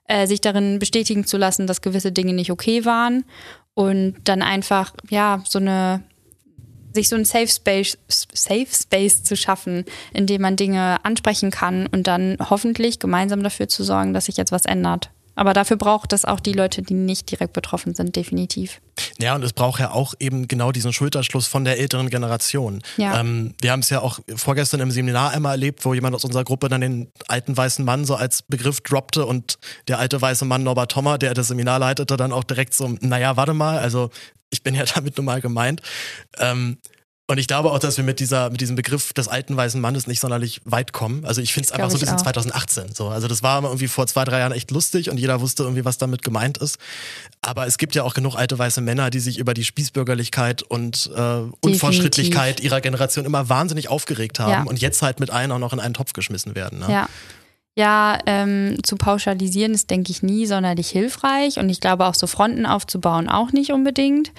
[0.07, 3.25] äh, sich darin bestätigen zu lassen, dass gewisse Dinge nicht okay waren.
[3.73, 6.03] Und dann einfach, ja, so eine
[6.97, 11.87] sich so ein Safe Space, Safe Space zu schaffen, in dem man Dinge ansprechen kann
[11.87, 15.11] und dann hoffentlich gemeinsam dafür zu sorgen, dass sich jetzt was ändert.
[15.37, 18.81] Aber dafür braucht es auch die Leute, die nicht direkt betroffen sind, definitiv.
[19.19, 22.81] Ja, und es braucht ja auch eben genau diesen Schulterschluss von der älteren Generation.
[22.97, 23.19] Ja.
[23.19, 26.43] Ähm, wir haben es ja auch vorgestern im Seminar einmal erlebt, wo jemand aus unserer
[26.43, 30.63] Gruppe dann den alten weißen Mann so als Begriff droppte und der alte weiße Mann
[30.63, 34.09] Norbert Thommer, der das Seminar leitete, dann auch direkt so, naja, warte mal, also
[34.49, 35.83] ich bin ja damit nun mal gemeint.
[36.39, 36.77] Ähm,
[37.29, 40.07] und ich glaube auch, dass wir mit dieser, mit diesem Begriff des alten weißen Mannes
[40.07, 41.25] nicht sonderlich weit kommen.
[41.25, 42.21] Also ich finde es einfach so ein bisschen auch.
[42.21, 42.95] 2018.
[42.95, 43.09] So.
[43.09, 45.97] Also das war irgendwie vor zwei, drei Jahren echt lustig und jeder wusste irgendwie, was
[45.97, 46.77] damit gemeint ist.
[47.41, 51.11] Aber es gibt ja auch genug alte weiße Männer, die sich über die Spießbürgerlichkeit und
[51.13, 54.63] äh, Unfortschrittlichkeit ihrer Generation immer wahnsinnig aufgeregt haben ja.
[54.63, 56.79] und jetzt halt mit allen auch noch in einen Topf geschmissen werden.
[56.79, 56.89] Ne?
[56.89, 57.09] Ja.
[57.77, 61.59] Ja, ähm, zu pauschalisieren ist, denke ich, nie sonderlich hilfreich.
[61.59, 64.31] Und ich glaube auch so Fronten aufzubauen auch nicht unbedingt.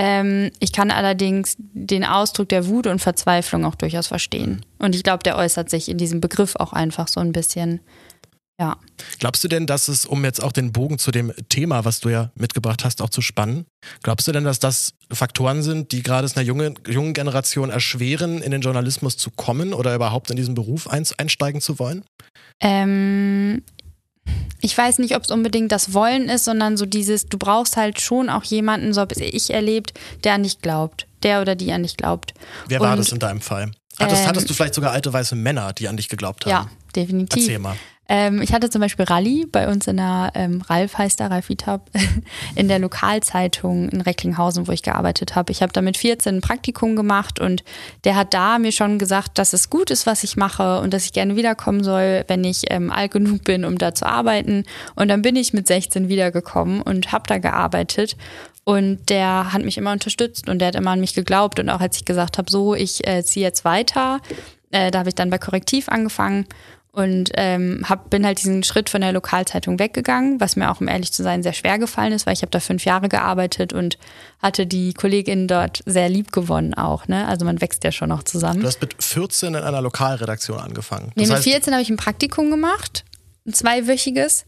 [0.00, 4.64] Ähm, ich kann allerdings den Ausdruck der Wut und Verzweiflung auch durchaus verstehen.
[4.78, 7.80] Und ich glaube, der äußert sich in diesem Begriff auch einfach so ein bisschen.
[8.60, 8.76] Ja.
[9.18, 12.10] Glaubst du denn, dass es, um jetzt auch den Bogen zu dem Thema, was du
[12.10, 13.66] ja mitgebracht hast, auch zu spannen,
[14.04, 18.40] glaubst du denn, dass das Faktoren sind, die gerade es einer jungen, jungen Generation erschweren,
[18.40, 22.04] in den Journalismus zu kommen oder überhaupt in diesen Beruf einsteigen zu wollen?
[22.60, 23.62] Ähm,
[24.60, 28.00] ich weiß nicht, ob es unbedingt das Wollen ist, sondern so dieses, du brauchst halt
[28.00, 29.94] schon auch jemanden, so habe ich erlebt,
[30.24, 31.06] der an dich glaubt.
[31.22, 32.34] Der oder die an dich glaubt.
[32.68, 33.72] Wer war Und, das in deinem Fall?
[33.98, 36.50] Hattest, ähm, hattest du vielleicht sogar alte weiße Männer, die an dich geglaubt haben?
[36.50, 37.42] Ja, definitiv.
[37.42, 37.76] Erzähl mal.
[38.10, 41.50] Ähm, ich hatte zum Beispiel Rally bei uns in der, ähm, Ralf heißt der, Ralf
[41.50, 41.90] Itab,
[42.54, 45.52] in der Lokalzeitung in Recklinghausen, wo ich gearbeitet habe.
[45.52, 47.64] Ich habe da mit 14 ein Praktikum gemacht und
[48.04, 51.04] der hat da mir schon gesagt, dass es gut ist, was ich mache und dass
[51.04, 54.64] ich gerne wiederkommen soll, wenn ich ähm, alt genug bin, um da zu arbeiten.
[54.94, 58.16] Und dann bin ich mit 16 wiedergekommen und habe da gearbeitet.
[58.68, 61.58] Und der hat mich immer unterstützt und der hat immer an mich geglaubt.
[61.58, 64.20] Und auch als ich gesagt habe, so, ich äh, ziehe jetzt weiter,
[64.72, 66.44] äh, da habe ich dann bei Korrektiv angefangen
[66.92, 70.88] und ähm, hab, bin halt diesen Schritt von der Lokalzeitung weggegangen, was mir auch, um
[70.88, 73.96] ehrlich zu sein, sehr schwer gefallen ist, weil ich habe da fünf Jahre gearbeitet und
[74.38, 77.08] hatte die Kollegin dort sehr lieb gewonnen auch.
[77.08, 77.26] Ne?
[77.26, 78.60] Also man wächst ja schon noch zusammen.
[78.60, 81.10] Du hast mit 14 in einer Lokalredaktion angefangen.
[81.14, 83.06] Das nee, mit 14 habe ich ein Praktikum gemacht,
[83.46, 84.44] ein zweiwöchiges.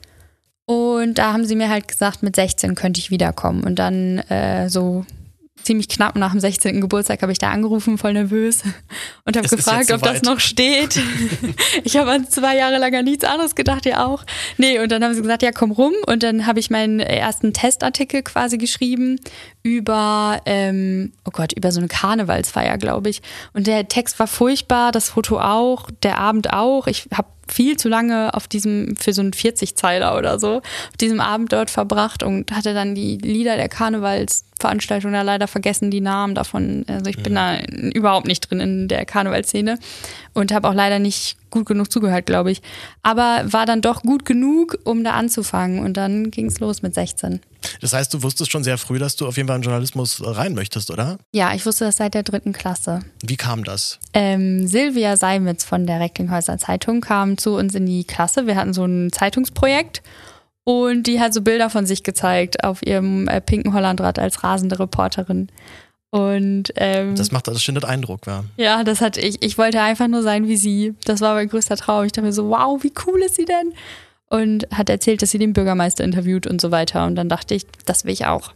[0.70, 3.64] Und da haben sie mir halt gesagt, mit 16 könnte ich wiederkommen.
[3.64, 5.04] Und dann äh, so
[5.64, 6.80] ziemlich knapp nach dem 16.
[6.80, 8.62] Geburtstag habe ich da angerufen, voll nervös
[9.24, 11.00] und habe gefragt, ob das noch steht.
[11.82, 14.22] ich habe an zwei Jahre lang an nichts anderes gedacht, ja auch.
[14.58, 15.92] Nee, und dann haben sie gesagt, ja, komm rum.
[16.06, 19.18] Und dann habe ich meinen ersten Testartikel quasi geschrieben
[19.64, 23.22] über, ähm, oh Gott, über so eine Karnevalsfeier, glaube ich.
[23.54, 26.86] Und der Text war furchtbar, das Foto auch, der Abend auch.
[26.86, 31.20] Ich habe viel zu lange auf diesem, für so einen 40-Zeiler oder so, auf diesem
[31.20, 36.34] Abend dort verbracht und hatte dann die Lieder der Karnevalsveranstaltung da leider vergessen, die Namen
[36.34, 36.84] davon.
[36.88, 37.56] Also ich bin ja.
[37.56, 37.62] da
[37.94, 39.78] überhaupt nicht drin in der Karnevalszene
[40.34, 42.62] und habe auch leider nicht gut genug zugehört, glaube ich.
[43.02, 46.94] Aber war dann doch gut genug, um da anzufangen und dann ging es los mit
[46.94, 47.40] 16.
[47.80, 50.54] Das heißt, du wusstest schon sehr früh, dass du auf jeden Fall in Journalismus rein
[50.54, 51.18] möchtest, oder?
[51.32, 53.00] Ja, ich wusste das seit der dritten Klasse.
[53.24, 53.98] Wie kam das?
[54.12, 58.46] Ähm, Silvia Seimitz von der Recklinghäuser Zeitung kam zu uns in die Klasse.
[58.46, 60.02] Wir hatten so ein Zeitungsprojekt
[60.64, 64.78] und die hat so Bilder von sich gezeigt auf ihrem äh, pinken Hollandrad als rasende
[64.78, 65.48] Reporterin.
[66.10, 68.44] Und ähm, das macht das schindet Eindruck, ja.
[68.56, 69.42] Ja, das hat ich.
[69.42, 70.94] Ich wollte einfach nur sein wie sie.
[71.04, 72.04] Das war mein größter Traum.
[72.04, 73.72] Ich dachte mir so, wow, wie cool ist sie denn?
[74.30, 77.04] Und hat erzählt, dass sie den Bürgermeister interviewt und so weiter.
[77.04, 78.52] Und dann dachte ich, das will ich auch.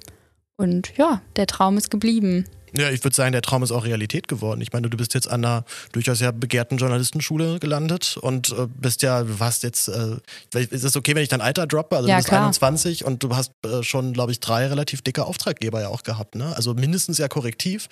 [0.57, 2.47] Und ja, der Traum ist geblieben.
[2.77, 4.61] Ja, ich würde sagen, der Traum ist auch Realität geworden.
[4.61, 9.03] Ich meine, du bist jetzt an einer durchaus ja begehrten Journalistenschule gelandet und äh, bist
[9.03, 10.17] ja, du warst jetzt, äh,
[10.53, 11.97] ist es okay, wenn ich dein Alter droppe?
[11.97, 12.43] Also ja, du bist klar.
[12.43, 16.35] 21 und du hast äh, schon, glaube ich, drei relativ dicke Auftraggeber ja auch gehabt,
[16.35, 16.53] ne?
[16.57, 17.89] Also mindestens ja korrektiv.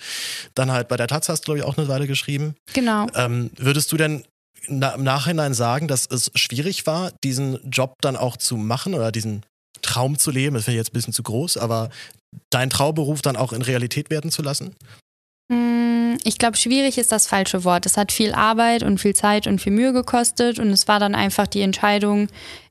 [0.53, 2.55] Dann halt bei der Taz hast du, glaube ich, auch eine Weile geschrieben.
[2.73, 3.07] Genau.
[3.15, 4.25] Ähm, würdest du denn
[4.67, 9.11] na, im Nachhinein sagen, dass es schwierig war, diesen Job dann auch zu machen oder
[9.11, 9.43] diesen
[9.81, 10.55] Traum zu leben?
[10.55, 11.89] Das wäre jetzt ein bisschen zu groß, aber
[12.49, 14.75] deinen Trauberuf dann auch in Realität werden zu lassen?
[15.51, 17.85] Hm, ich glaube, schwierig ist das falsche Wort.
[17.85, 21.15] Es hat viel Arbeit und viel Zeit und viel Mühe gekostet und es war dann
[21.15, 22.27] einfach die Entscheidung,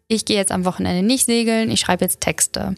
[0.09, 2.75] ich gehe jetzt am Wochenende nicht segeln, ich schreibe jetzt Texte.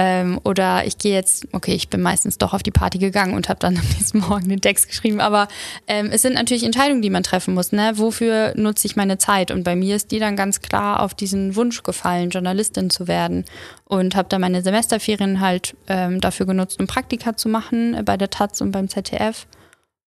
[0.00, 3.48] Ähm, oder ich gehe jetzt, okay, ich bin meistens doch auf die Party gegangen und
[3.48, 5.20] habe dann am nächsten Morgen den Text geschrieben.
[5.20, 5.48] Aber
[5.88, 7.72] ähm, es sind natürlich Entscheidungen, die man treffen muss.
[7.72, 7.92] Ne?
[7.96, 9.50] Wofür nutze ich meine Zeit?
[9.50, 13.44] Und bei mir ist die dann ganz klar auf diesen Wunsch gefallen, Journalistin zu werden.
[13.86, 18.30] Und habe dann meine Semesterferien halt ähm, dafür genutzt, um Praktika zu machen bei der
[18.30, 19.48] Taz und beim ZDF.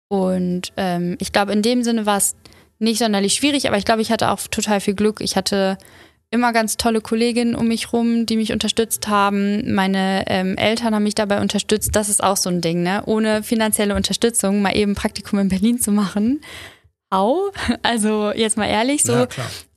[0.07, 2.37] Und ähm, ich glaube, in dem Sinne war es
[2.79, 5.21] nicht sonderlich schwierig, aber ich glaube, ich hatte auch total viel Glück.
[5.21, 5.79] Ich hatte
[6.31, 9.75] immer ganz tolle Kolleginnen um mich rum, die mich unterstützt haben.
[9.75, 11.97] Meine ähm, Eltern haben mich dabei unterstützt.
[11.97, 13.03] Das ist auch so ein Ding, ne?
[13.07, 16.41] Ohne finanzielle Unterstützung mal eben Praktikum in Berlin zu machen.
[17.11, 17.51] Au,
[17.83, 19.29] also jetzt mal ehrlich, so Ja,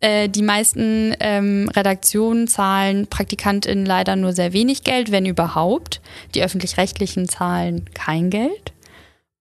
[0.02, 6.02] äh, die meisten ähm, Redaktionen zahlen PraktikantInnen leider nur sehr wenig Geld, wenn überhaupt.
[6.36, 8.73] Die öffentlich-rechtlichen zahlen kein Geld.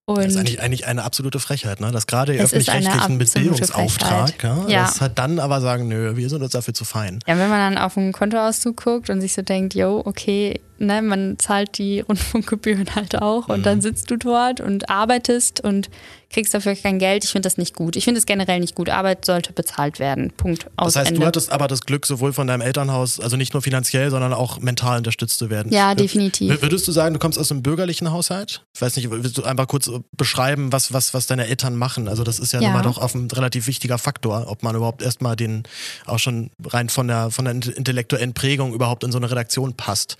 [0.05, 1.89] Und Das ist eigentlich, eigentlich eine absolute Frechheit, ne?
[1.91, 4.81] dass gerade die öffentlich-rechtlichen mit Bildungsauftrag, ja, Ja.
[4.81, 7.19] das halt dann aber sagen, nö, wir sind uns dafür zu fein.
[7.25, 11.01] Ja, wenn man dann auf einen Kontoauszug guckt und sich so denkt, yo, okay, ne,
[11.01, 13.63] man zahlt die Rundfunkgebühren halt auch und Mhm.
[13.63, 15.89] dann sitzt du dort und arbeitest und
[16.31, 17.23] kriegst dafür kein Geld.
[17.23, 17.95] Ich finde das nicht gut.
[17.95, 18.89] Ich finde es generell nicht gut.
[18.89, 20.31] Arbeit sollte bezahlt werden.
[20.35, 20.65] Punkt.
[20.77, 21.19] Aus Das heißt, Ende.
[21.21, 24.59] du hattest aber das Glück, sowohl von deinem Elternhaus, also nicht nur finanziell, sondern auch
[24.59, 25.71] mental unterstützt zu werden.
[25.71, 26.59] Ja, definitiv.
[26.63, 28.65] Würdest du sagen, du kommst aus einem bürgerlichen Haushalt?
[28.73, 32.07] Ich weiß nicht, willst du einfach kurz beschreiben, was, was, was deine Eltern machen?
[32.07, 32.69] Also das ist ja, Ja.
[32.69, 35.61] nun mal doch auf ein relativ wichtiger Faktor, ob man überhaupt erstmal den,
[36.07, 40.17] auch schon rein von der, von der intellektuellen Prägung überhaupt in so eine Redaktion passt.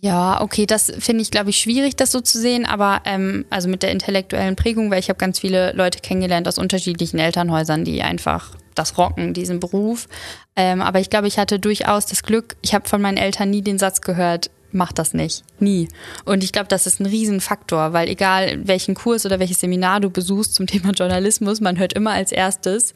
[0.00, 3.68] Ja, okay, das finde ich, glaube ich, schwierig, das so zu sehen, aber ähm, also
[3.68, 8.02] mit der intellektuellen Prägung, weil ich habe ganz viele Leute kennengelernt aus unterschiedlichen Elternhäusern, die
[8.02, 10.06] einfach das rocken, diesen Beruf.
[10.54, 13.62] Ähm, aber ich glaube, ich hatte durchaus das Glück, ich habe von meinen Eltern nie
[13.62, 15.88] den Satz gehört, mach das nicht, nie.
[16.24, 20.10] Und ich glaube, das ist ein Riesenfaktor, weil egal welchen Kurs oder welches Seminar du
[20.10, 22.92] besuchst zum Thema Journalismus, man hört immer als erstes,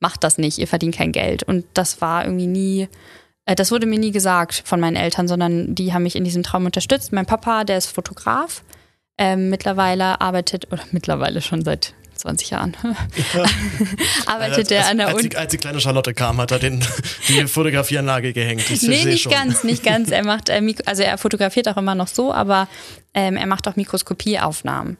[0.00, 1.42] macht das nicht, ihr verdient kein Geld.
[1.42, 2.88] Und das war irgendwie nie
[3.54, 6.66] das wurde mir nie gesagt von meinen Eltern, sondern die haben mich in diesem Traum
[6.66, 7.12] unterstützt.
[7.12, 8.62] Mein Papa, der ist Fotograf,
[9.18, 12.76] ähm, mittlerweile arbeitet, oder mittlerweile schon seit 20 Jahren,
[14.26, 15.28] arbeitet er als, an der als, Uni.
[15.28, 16.82] die, als die kleine Charlotte kam, hat er den,
[17.28, 18.68] die Fotografieanlage gehängt.
[18.70, 19.32] Ich Nee, nicht schon.
[19.32, 20.10] ganz, nicht ganz.
[20.10, 22.68] Er macht, äh, also er fotografiert auch immer noch so, aber
[23.14, 24.96] ähm, er macht auch Mikroskopieaufnahmen.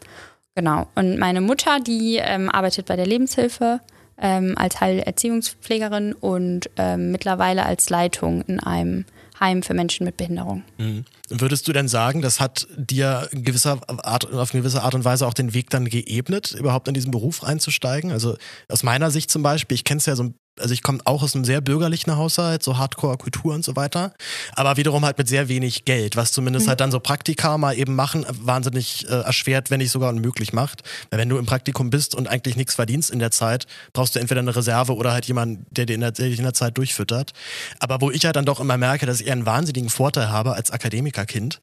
[0.54, 0.88] Genau.
[0.94, 3.80] Und meine Mutter, die ähm, arbeitet bei der Lebenshilfe
[4.20, 9.04] ähm, als Heilerziehungspflegerin und ähm, mittlerweile als Leitung in einem
[9.38, 10.62] Heim für Menschen mit Behinderung.
[10.78, 11.04] Mhm.
[11.28, 15.26] Würdest du denn sagen, das hat dir gewisser Art, auf eine gewisse Art und Weise
[15.26, 18.12] auch den Weg dann geebnet, überhaupt in diesen Beruf einzusteigen?
[18.12, 18.36] Also
[18.68, 21.22] aus meiner Sicht zum Beispiel, ich kenne es ja so ein also ich komme auch
[21.22, 24.12] aus einem sehr bürgerlichen Haushalt, so Hardcore-Kultur und so weiter,
[24.54, 27.94] aber wiederum halt mit sehr wenig Geld, was zumindest halt dann so Praktika mal eben
[27.94, 30.82] machen, wahnsinnig äh, erschwert, wenn nicht sogar unmöglich macht.
[31.10, 34.18] Weil wenn du im Praktikum bist und eigentlich nichts verdienst in der Zeit, brauchst du
[34.18, 36.78] entweder eine Reserve oder halt jemanden, der dir in der, der dich in der Zeit
[36.78, 37.32] durchfüttert.
[37.78, 40.54] Aber wo ich halt dann doch immer merke, dass ich eher einen wahnsinnigen Vorteil habe
[40.54, 41.60] als Akademikerkind,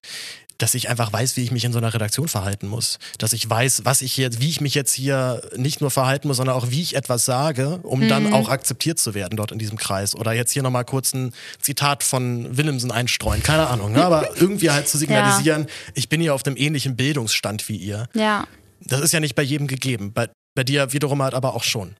[0.63, 2.97] dass ich einfach weiß, wie ich mich in so einer Redaktion verhalten muss.
[3.17, 6.37] Dass ich weiß, was ich jetzt, wie ich mich jetzt hier nicht nur verhalten muss,
[6.37, 9.77] sondern auch wie ich etwas sage, um dann auch akzeptiert zu werden dort in diesem
[9.77, 10.15] Kreis.
[10.15, 13.43] Oder jetzt hier nochmal kurz ein Zitat von Willemsen einstreuen.
[13.43, 14.05] Keine Ahnung, ne?
[14.05, 18.07] aber irgendwie halt zu signalisieren, ich bin hier auf einem ähnlichen Bildungsstand wie ihr.
[18.13, 18.47] Ja.
[18.79, 20.13] Das ist ja nicht bei jedem gegeben.
[20.13, 21.93] Bei, bei dir wiederum halt aber auch schon.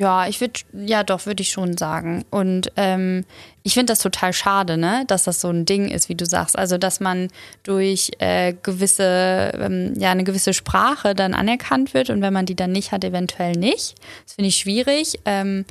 [0.00, 2.24] Ja, ich würde, ja doch, würde ich schon sagen.
[2.30, 3.24] Und ähm,
[3.64, 6.56] ich finde das total schade, ne, dass das so ein Ding ist, wie du sagst.
[6.56, 7.28] Also, dass man
[7.64, 12.54] durch äh, gewisse, ähm, ja, eine gewisse Sprache dann anerkannt wird und wenn man die
[12.54, 13.96] dann nicht hat, eventuell nicht.
[14.24, 15.18] Das finde ich schwierig.
[15.24, 15.64] Ähm,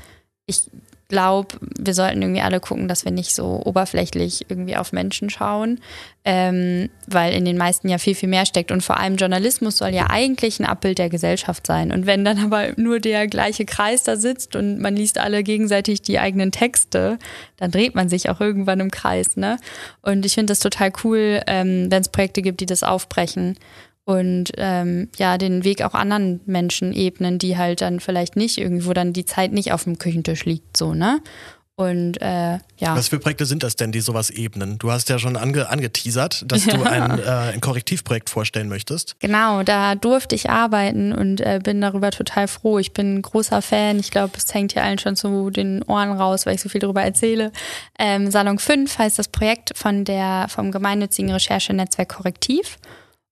[0.45, 0.69] ich
[1.07, 5.79] glaube, wir sollten irgendwie alle gucken, dass wir nicht so oberflächlich irgendwie auf Menschen schauen,
[6.25, 8.71] ähm, weil in den meisten ja viel, viel mehr steckt.
[8.71, 11.93] Und vor allem Journalismus soll ja eigentlich ein Abbild der Gesellschaft sein.
[11.93, 16.01] Und wenn dann aber nur der gleiche Kreis da sitzt und man liest alle gegenseitig
[16.01, 17.17] die eigenen Texte,
[17.55, 19.37] dann dreht man sich auch irgendwann im Kreis.
[19.37, 19.57] Ne?
[20.01, 23.57] Und ich finde das total cool, ähm, wenn es Projekte gibt, die das aufbrechen
[24.07, 28.93] und ähm, ja, den Weg auch anderen Menschen ebnen, die halt dann vielleicht nicht irgendwo
[28.93, 31.19] dann die Zeit nicht auf dem Küchentisch liegt, so, ne?
[31.75, 32.95] Und äh, ja.
[32.95, 34.79] Was für Projekte sind das denn, die sowas ebnen?
[34.79, 39.19] Du hast ja schon ange angeteasert, dass du ein, äh, ein Korrektivprojekt vorstellen möchtest.
[39.19, 42.79] Genau, da durfte ich arbeiten und äh, bin darüber total froh.
[42.79, 43.99] Ich bin ein großer Fan.
[43.99, 46.79] Ich glaube, es hängt hier allen schon zu den Ohren raus, weil ich so viel
[46.79, 47.51] darüber erzähle.
[47.99, 52.79] Ähm, Salon 5 heißt das Projekt von der, vom gemeinnützigen Recherchenetzwerk Korrektiv.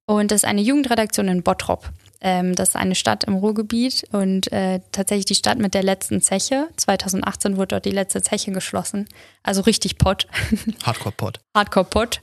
[0.07, 1.89] Und das ist eine Jugendredaktion in Bottrop.
[2.21, 6.21] Ähm, das ist eine Stadt im Ruhrgebiet und äh, tatsächlich die Stadt mit der letzten
[6.21, 6.67] Zeche.
[6.77, 9.07] 2018 wurde dort die letzte Zeche geschlossen.
[9.43, 10.27] Also richtig Pott.
[10.83, 11.39] Hardcore-Pod.
[11.55, 12.21] Hardcore-Pod.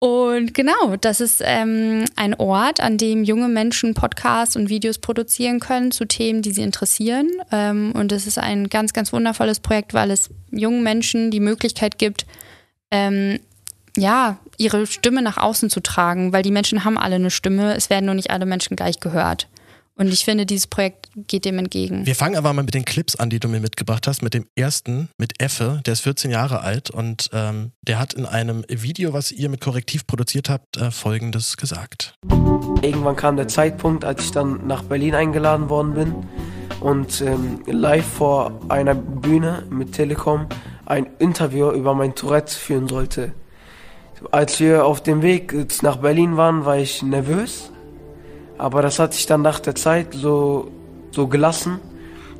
[0.00, 5.60] Und genau, das ist ähm, ein Ort, an dem junge Menschen Podcasts und Videos produzieren
[5.60, 7.30] können zu Themen, die sie interessieren.
[7.52, 11.98] Ähm, und es ist ein ganz, ganz wundervolles Projekt, weil es jungen Menschen die Möglichkeit
[11.98, 12.26] gibt,
[12.90, 13.38] ähm,
[13.96, 17.90] ja, ihre Stimme nach außen zu tragen, weil die Menschen haben alle eine Stimme, es
[17.90, 19.48] werden nur nicht alle Menschen gleich gehört.
[19.94, 22.06] Und ich finde, dieses Projekt geht dem entgegen.
[22.06, 24.22] Wir fangen aber mal mit den Clips an, die du mir mitgebracht hast.
[24.22, 28.24] Mit dem ersten, mit Effe, der ist 14 Jahre alt und ähm, der hat in
[28.24, 32.14] einem Video, was ihr mit Korrektiv produziert habt, äh, Folgendes gesagt.
[32.80, 36.14] Irgendwann kam der Zeitpunkt, als ich dann nach Berlin eingeladen worden bin
[36.80, 40.46] und ähm, live vor einer Bühne mit Telekom
[40.86, 43.32] ein Interview über mein Tourette führen sollte.
[44.30, 47.72] Als wir auf dem Weg nach Berlin waren, war ich nervös
[48.62, 50.70] aber das hat sich dann nach der Zeit so,
[51.10, 51.80] so gelassen,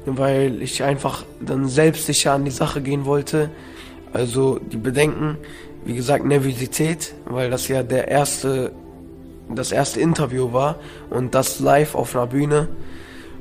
[0.06, 3.50] weil ich einfach dann selbstsicher an die Sache gehen wollte.
[4.12, 5.36] Also die Bedenken,
[5.84, 8.70] wie gesagt, Nervosität, weil das ja der erste,
[9.52, 10.76] das erste Interview war
[11.10, 12.68] und das live auf einer Bühne.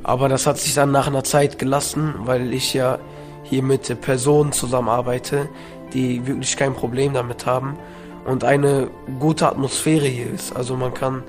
[0.02, 2.98] Aber das hat sich dann nach einer Zeit gelassen, weil ich ja
[3.44, 5.50] hier mit Personen zusammenarbeite,
[5.94, 7.78] die wirklich kein Problem damit haben
[8.26, 10.56] und eine gute Atmosphäre hier ist.
[10.56, 11.24] Also man kann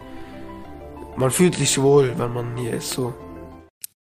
[1.16, 2.90] man fühlt sich wohl, wenn man hier ist.
[2.90, 3.12] So.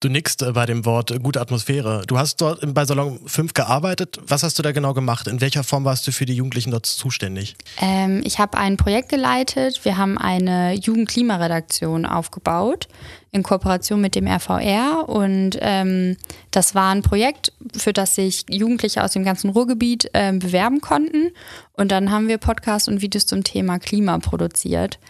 [0.01, 2.05] Du nickst äh, bei dem Wort äh, gute Atmosphäre.
[2.07, 4.21] Du hast dort bei Salon 5 gearbeitet.
[4.25, 5.27] Was hast du da genau gemacht?
[5.27, 7.57] In welcher Form warst du für die Jugendlichen dort zuständig?
[7.81, 9.85] Ähm, ich habe ein Projekt geleitet.
[9.85, 12.87] Wir haben eine Jugendklimaredaktion aufgebaut
[13.33, 15.09] in Kooperation mit dem RVR.
[15.09, 16.17] Und ähm,
[16.53, 21.33] das war ein Projekt, für das sich Jugendliche aus dem ganzen Ruhrgebiet äh, bewerben konnten.
[21.73, 25.01] Und dann haben wir Podcasts und Videos zum Thema Klima produziert.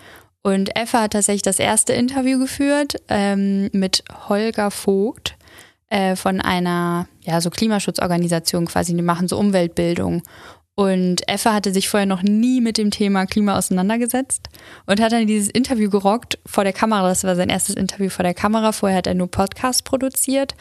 [0.49, 5.37] Und Effa hat tatsächlich das erste Interview geführt ähm, mit Holger Vogt
[5.91, 10.23] äh, von einer ja, so Klimaschutzorganisation quasi, die machen so Umweltbildung.
[10.75, 14.49] Und Effa hatte sich vorher noch nie mit dem Thema Klima auseinandergesetzt
[14.87, 17.07] und hat dann dieses Interview gerockt vor der Kamera.
[17.07, 18.73] Das war sein erstes Interview vor der Kamera.
[18.73, 20.55] Vorher hat er nur Podcast produziert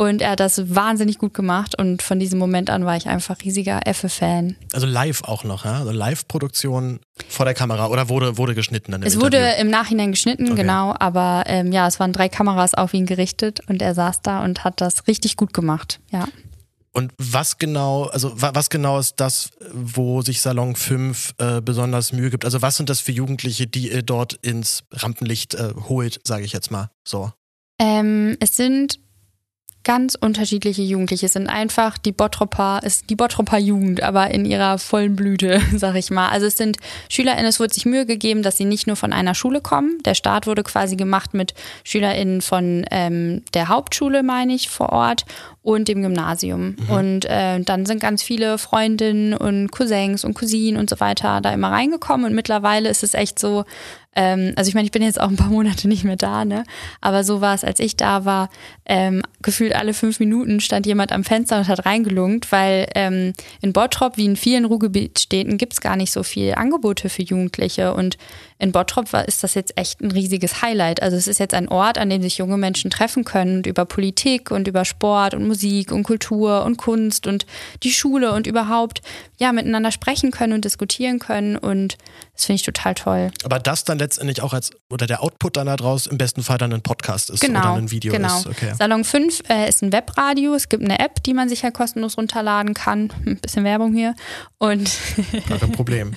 [0.00, 3.36] und er hat das wahnsinnig gut gemacht und von diesem Moment an war ich einfach
[3.44, 4.56] riesiger Effe-Fan.
[4.72, 5.80] Also live auch noch, ja?
[5.80, 9.38] Also Live-Produktion vor der Kamera oder wurde, wurde geschnitten dann im Es Interview?
[9.38, 10.62] wurde im Nachhinein geschnitten, okay.
[10.62, 14.42] genau, aber ähm, ja, es waren drei Kameras auf ihn gerichtet und er saß da
[14.42, 16.26] und hat das richtig gut gemacht, ja.
[16.92, 22.30] Und was genau, also was genau ist das, wo sich Salon 5 äh, besonders Mühe
[22.30, 22.46] gibt?
[22.46, 26.54] Also was sind das für Jugendliche, die ihr dort ins Rampenlicht äh, holt, sage ich
[26.54, 27.32] jetzt mal so?
[27.78, 28.98] Ähm, es sind
[29.84, 31.26] ganz unterschiedliche Jugendliche.
[31.26, 35.94] Es sind einfach die Bottropper, ist die Bottropper Jugend, aber in ihrer vollen Blüte, sag
[35.96, 36.28] ich mal.
[36.28, 36.76] Also es sind
[37.08, 39.98] SchülerInnen, es wurde sich Mühe gegeben, dass sie nicht nur von einer Schule kommen.
[40.04, 45.24] Der Start wurde quasi gemacht mit SchülerInnen von ähm, der Hauptschule, meine ich, vor Ort
[45.62, 46.76] und dem Gymnasium.
[46.78, 46.90] Mhm.
[46.90, 51.52] Und äh, dann sind ganz viele Freundinnen und Cousins und Cousinen und so weiter da
[51.52, 52.26] immer reingekommen.
[52.26, 53.64] Und mittlerweile ist es echt so,
[54.16, 56.64] ähm, also ich meine, ich bin jetzt auch ein paar Monate nicht mehr da, ne?
[57.00, 58.48] Aber so war es, als ich da war,
[58.86, 63.72] ähm, gefühlt alle fünf Minuten stand jemand am Fenster und hat reingelungt, weil ähm, in
[63.72, 67.94] Bottrop, wie in vielen Ruhrgebietstädten, gibt es gar nicht so viel Angebote für Jugendliche.
[67.94, 68.18] Und
[68.58, 71.02] in Bottrop war, ist das jetzt echt ein riesiges Highlight.
[71.02, 73.84] Also es ist jetzt ein Ort, an dem sich junge Menschen treffen können und über
[73.84, 77.44] Politik und über Sport und Musik und Kultur und Kunst und
[77.82, 79.02] die Schule und überhaupt
[79.36, 81.56] ja miteinander sprechen können und diskutieren können.
[81.56, 81.98] Und
[82.40, 83.30] das finde ich total toll.
[83.44, 86.72] Aber das dann letztendlich auch als, oder der Output dann daraus im besten Fall dann
[86.72, 88.38] ein Podcast ist genau, oder ein Video genau.
[88.38, 88.46] ist.
[88.46, 88.72] Okay.
[88.78, 90.54] Salon 5 äh, ist ein Webradio.
[90.54, 93.12] Es gibt eine App, die man sich ja kostenlos runterladen kann.
[93.26, 94.14] Ein bisschen Werbung hier.
[94.56, 94.90] Und
[95.48, 96.14] kein Problem.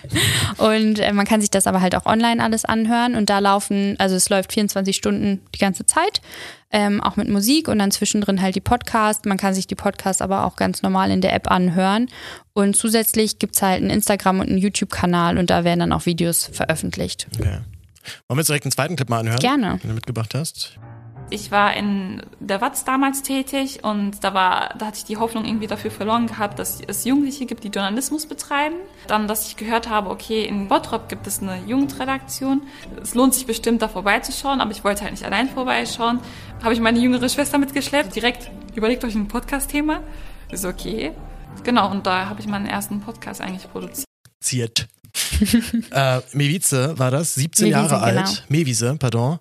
[0.59, 3.15] und äh, man kann sich das aber halt auch online alles anhören.
[3.15, 6.21] Und da laufen, also es läuft 24 Stunden die ganze Zeit.
[6.71, 9.25] Ähm, auch mit Musik und dann zwischendrin halt die Podcasts.
[9.25, 12.07] Man kann sich die Podcasts aber auch ganz normal in der App anhören.
[12.53, 16.05] Und zusätzlich gibt es halt einen Instagram- und einen YouTube-Kanal und da werden dann auch
[16.05, 17.27] Videos veröffentlicht.
[17.39, 17.59] Okay.
[18.27, 19.39] Wollen wir jetzt direkt einen zweiten Clip mal anhören?
[19.39, 19.79] Gerne.
[19.81, 20.77] Den du mitgebracht hast.
[21.29, 25.45] Ich war in der Watz damals tätig und da war, da hatte ich die Hoffnung
[25.45, 28.75] irgendwie dafür verloren gehabt, dass es Jugendliche gibt, die Journalismus betreiben.
[29.07, 32.61] Dann, dass ich gehört habe, okay, in Bottrop gibt es eine Jugendredaktion.
[33.01, 36.19] Es lohnt sich bestimmt, da vorbeizuschauen, aber ich wollte halt nicht allein vorbeischauen.
[36.61, 40.01] Habe ich meine jüngere Schwester mitgeschleppt, direkt überlegt euch ein Podcast-Thema.
[40.51, 41.13] Ist okay.
[41.63, 44.87] Genau, und da habe ich meinen ersten Podcast eigentlich produziert.
[45.91, 48.15] äh, Mewize war das, 17 Mewiese, Jahre alt.
[48.25, 48.39] Genau.
[48.49, 49.39] Mewiese, pardon.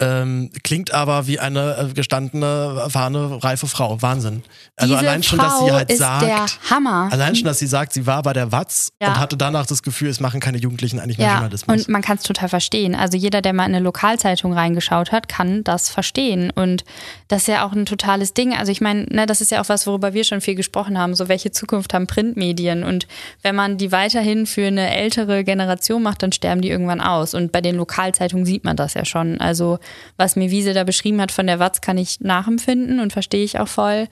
[0.00, 4.00] Ähm, klingt aber wie eine äh, gestandene, erfahrene, reife Frau.
[4.00, 4.44] Wahnsinn.
[4.76, 6.22] Also Diese allein schon, Frau dass sie halt ist sagt.
[6.22, 7.08] Der Hammer.
[7.10, 9.08] Allein schon, dass sie sagt, sie war bei der Watz ja.
[9.08, 11.32] und hatte danach das Gefühl, es machen keine Jugendlichen eigentlich mehr ja.
[11.34, 11.76] Journalismus.
[11.76, 12.94] Und man kann es total verstehen.
[12.94, 16.50] Also jeder, der mal in eine Lokalzeitung reingeschaut hat, kann das verstehen.
[16.50, 16.84] Und
[17.26, 18.54] das ist ja auch ein totales Ding.
[18.54, 21.16] Also ich meine, ne, das ist ja auch was, worüber wir schon viel gesprochen haben.
[21.16, 22.84] So, welche Zukunft haben Printmedien?
[22.84, 23.08] Und
[23.42, 27.34] wenn man die weiterhin für eine ältere Generation macht, dann sterben die irgendwann aus.
[27.34, 29.40] Und bei den Lokalzeitungen sieht man das ja schon.
[29.40, 29.80] Also
[30.16, 33.58] was mir Wiese da beschrieben hat von der Watz, kann ich nachempfinden und verstehe ich
[33.58, 34.08] auch voll.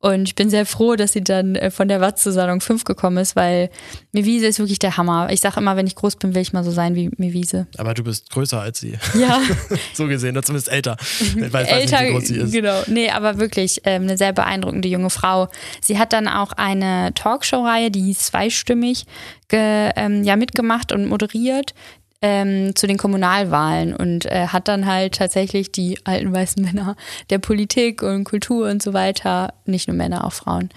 [0.00, 2.84] Und ich bin sehr froh, dass sie dann äh, von der Watz zu Salon 5
[2.84, 3.68] gekommen ist, weil
[4.12, 5.28] Mewise ist wirklich der Hammer.
[5.32, 7.66] Ich sage immer, wenn ich groß bin, will ich mal so sein wie Mewise.
[7.76, 8.96] Aber du bist größer als sie.
[9.18, 9.40] Ja.
[9.94, 10.96] so gesehen, oder zumindest älter.
[11.38, 12.52] Ich weiß, älter, nicht, wie groß sie ist.
[12.52, 12.82] Genau.
[12.86, 15.48] Nee, aber wirklich ähm, eine sehr beeindruckende junge Frau.
[15.80, 19.04] Sie hat dann auch eine Talkshow-Reihe, die hieß zweistimmig,
[19.48, 21.74] ge, ähm, ja, mitgemacht und moderiert
[22.22, 26.96] ähm, zu den Kommunalwahlen und äh, hat dann halt tatsächlich die alten weißen Männer
[27.30, 30.70] der Politik und Kultur und so weiter, nicht nur Männer, auch Frauen,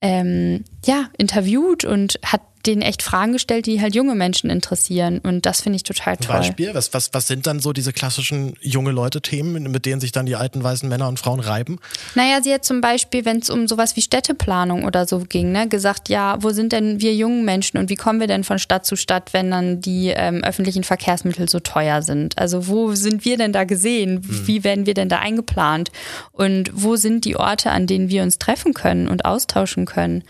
[0.00, 5.20] ähm, ja, interviewt und hat denen echt Fragen gestellt, die halt junge Menschen interessieren.
[5.22, 6.36] Und das finde ich total toll.
[6.36, 6.74] Beispiel?
[6.74, 10.36] Was, was, was sind dann so diese klassischen junge Leute-Themen, mit denen sich dann die
[10.36, 11.78] alten weißen Männer und Frauen reiben?
[12.14, 15.68] Naja, sie hat zum Beispiel, wenn es um sowas wie Städteplanung oder so ging, ne,
[15.68, 18.86] gesagt, ja, wo sind denn wir jungen Menschen und wie kommen wir denn von Stadt
[18.86, 22.38] zu Stadt, wenn dann die ähm, öffentlichen Verkehrsmittel so teuer sind?
[22.38, 24.22] Also wo sind wir denn da gesehen?
[24.26, 24.46] Hm.
[24.46, 25.90] Wie werden wir denn da eingeplant?
[26.32, 30.24] Und wo sind die Orte, an denen wir uns treffen können und austauschen können?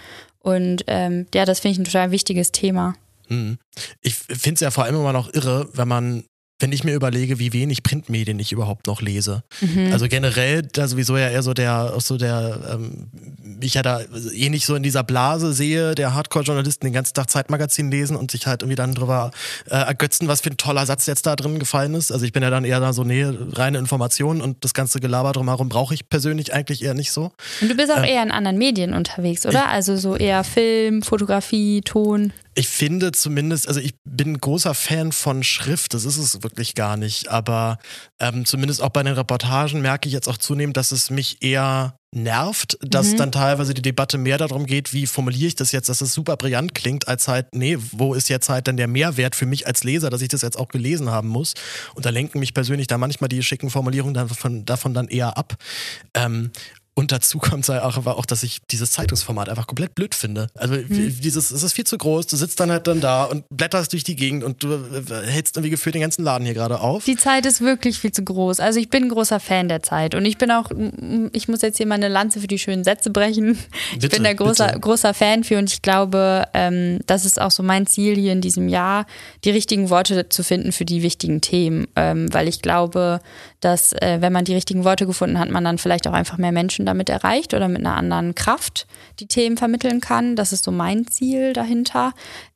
[0.47, 2.95] Und ähm, ja, das finde ich ein total wichtiges Thema.
[3.27, 3.59] Hm.
[4.01, 6.23] Ich finde es ja vor allem immer noch irre, wenn man
[6.59, 9.43] wenn ich mir überlege, wie wenig Printmedien ich überhaupt noch lese.
[9.61, 9.93] Mhm.
[9.93, 13.09] Also generell, da sowieso ja eher so der, auch so der, ähm,
[13.43, 14.01] wie ich ja da
[14.33, 18.31] eh nicht so in dieser Blase sehe, der Hardcore-Journalisten den ganzen Tag Zeitmagazin lesen und
[18.31, 19.33] sich halt irgendwie dann drüber
[19.67, 22.11] äh, ergötzen, was für ein toller Satz jetzt da drin gefallen ist.
[22.11, 25.33] Also ich bin ja dann eher da so, nee, reine Informationen und das ganze Gelaber
[25.33, 27.33] drumherum brauche ich persönlich eigentlich eher nicht so.
[27.61, 29.65] Und du bist auch äh, eher in anderen Medien unterwegs, oder?
[29.65, 34.75] Ich, also so eher Film, Fotografie, Ton ich finde zumindest, also ich bin ein großer
[34.75, 37.79] Fan von Schrift, das ist es wirklich gar nicht, aber
[38.19, 41.99] ähm, zumindest auch bei den Reportagen merke ich jetzt auch zunehmend, dass es mich eher
[42.15, 43.17] nervt, dass mhm.
[43.19, 46.39] dann teilweise die Debatte mehr darum geht, wie formuliere ich das jetzt, dass es super
[46.39, 49.85] brillant klingt, als halt, nee, wo ist jetzt halt dann der Mehrwert für mich als
[49.85, 51.53] Leser, dass ich das jetzt auch gelesen haben muss.
[51.95, 55.57] Und da lenken mich persönlich da manchmal die schicken Formulierungen davon, davon dann eher ab.
[56.15, 56.53] Ähm,
[56.99, 60.47] und dazu kommt auch, aber auch, dass ich dieses Zeitungsformat einfach komplett blöd finde.
[60.55, 61.21] Also mhm.
[61.21, 64.03] dieses, es ist viel zu groß, du sitzt dann halt dann da und blätterst durch
[64.03, 67.05] die Gegend und du äh, hältst irgendwie gefühlt den ganzen Laden hier gerade auf.
[67.05, 68.61] Die Zeit ist wirklich viel zu groß.
[68.61, 70.71] Also ich bin ein großer Fan der Zeit und ich bin auch,
[71.33, 73.59] ich muss jetzt hier meine Lanze für die schönen Sätze brechen.
[73.93, 77.51] Bitte, ich bin da großer, großer Fan für und ich glaube, ähm, das ist auch
[77.51, 79.05] so mein Ziel hier in diesem Jahr,
[79.45, 81.89] die richtigen Worte zu finden für die wichtigen Themen.
[81.95, 83.21] Ähm, weil ich glaube,
[83.61, 86.53] dass äh, wenn man die richtigen Worte gefunden hat, man dann vielleicht auch einfach mehr
[86.53, 88.87] Menschen damit erreicht oder mit einer anderen Kraft
[89.21, 90.37] die Themen vermitteln kann.
[90.37, 92.13] Das ist so mein Ziel dahinter.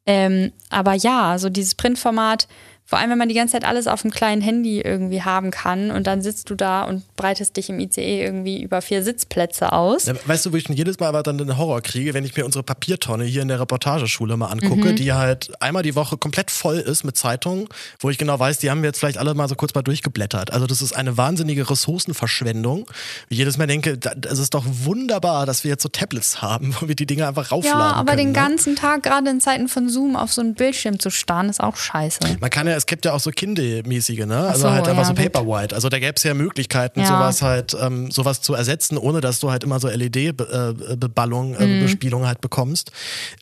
[0.06, 2.48] Ähm, aber ja, so dieses Printformat
[2.90, 5.92] vor allem, wenn man die ganze Zeit alles auf dem kleinen Handy irgendwie haben kann
[5.92, 10.06] und dann sitzt du da und breitest dich im ICE irgendwie über vier Sitzplätze aus.
[10.06, 12.36] Ja, weißt du, wo ich schon jedes Mal aber dann den Horror kriege, wenn ich
[12.36, 14.96] mir unsere Papiertonne hier in der Reportageschule mal angucke, mhm.
[14.96, 17.68] die halt einmal die Woche komplett voll ist mit Zeitungen,
[18.00, 20.52] wo ich genau weiß, die haben wir jetzt vielleicht alle mal so kurz mal durchgeblättert.
[20.52, 22.90] Also das ist eine wahnsinnige Ressourcenverschwendung.
[23.28, 26.88] Ich jedes Mal denke, es ist doch wunderbar, dass wir jetzt so Tablets haben, wo
[26.88, 28.48] wir die Dinge einfach raufladen Ja, aber können, den ne?
[28.48, 31.76] ganzen Tag gerade in Zeiten von Zoom auf so einen Bildschirm zu starren, ist auch
[31.76, 32.38] scheiße.
[32.40, 34.38] Man kann ja es gibt ja auch so Kindle-mäßige, ne?
[34.38, 35.74] Also so, halt einfach ja, so Paperwhite.
[35.74, 37.06] Also da gäbe es ja Möglichkeiten, ja.
[37.06, 41.82] sowas halt, ähm, sowas zu ersetzen, ohne dass du halt immer so LED-Beballung, äh, mhm.
[41.82, 42.90] Bespielung halt bekommst.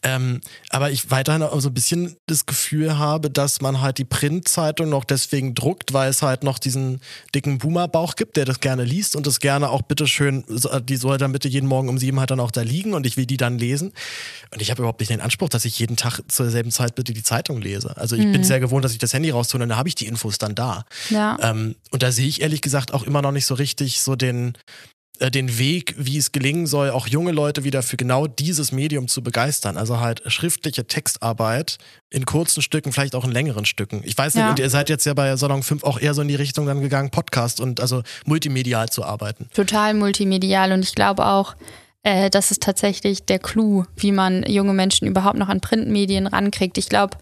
[0.02, 4.04] Ähm, aber ich weiterhin auch so ein bisschen das Gefühl habe, dass man halt die
[4.04, 7.00] Printzeitung noch deswegen druckt, weil es halt noch diesen
[7.32, 10.44] dicken Boomer-Bauch gibt, der das gerne liest und das gerne auch bitteschön,
[10.82, 13.16] die soll dann bitte jeden Morgen um sieben halt dann auch da liegen und ich
[13.16, 13.92] will die dann lesen.
[14.50, 17.12] Und ich habe überhaupt nicht den Anspruch, dass ich jeden Tag zur selben Zeit bitte
[17.12, 17.96] die Zeitung lese.
[17.96, 18.32] Also ich mhm.
[18.32, 20.54] bin sehr gewohnt, dass ich das Handy raustue und dann habe ich die Infos dann
[20.54, 20.84] da.
[21.10, 21.38] Ja.
[21.40, 24.54] Ähm, und da sehe ich ehrlich gesagt auch immer noch nicht so richtig so den,
[25.20, 29.08] äh, den Weg, wie es gelingen soll, auch junge Leute wieder für genau dieses Medium
[29.08, 29.76] zu begeistern.
[29.76, 31.78] Also halt schriftliche Textarbeit
[32.10, 34.02] in kurzen Stücken, vielleicht auch in längeren Stücken.
[34.04, 34.50] Ich weiß nicht, ja.
[34.50, 36.80] und ihr seid jetzt ja bei Salon 5 auch eher so in die Richtung dann
[36.80, 39.48] gegangen, Podcast und also multimedial zu arbeiten.
[39.54, 41.56] Total multimedial und ich glaube auch,
[42.02, 46.78] äh, das ist tatsächlich der Clou, wie man junge Menschen überhaupt noch an Printmedien rankriegt.
[46.78, 47.16] Ich glaube,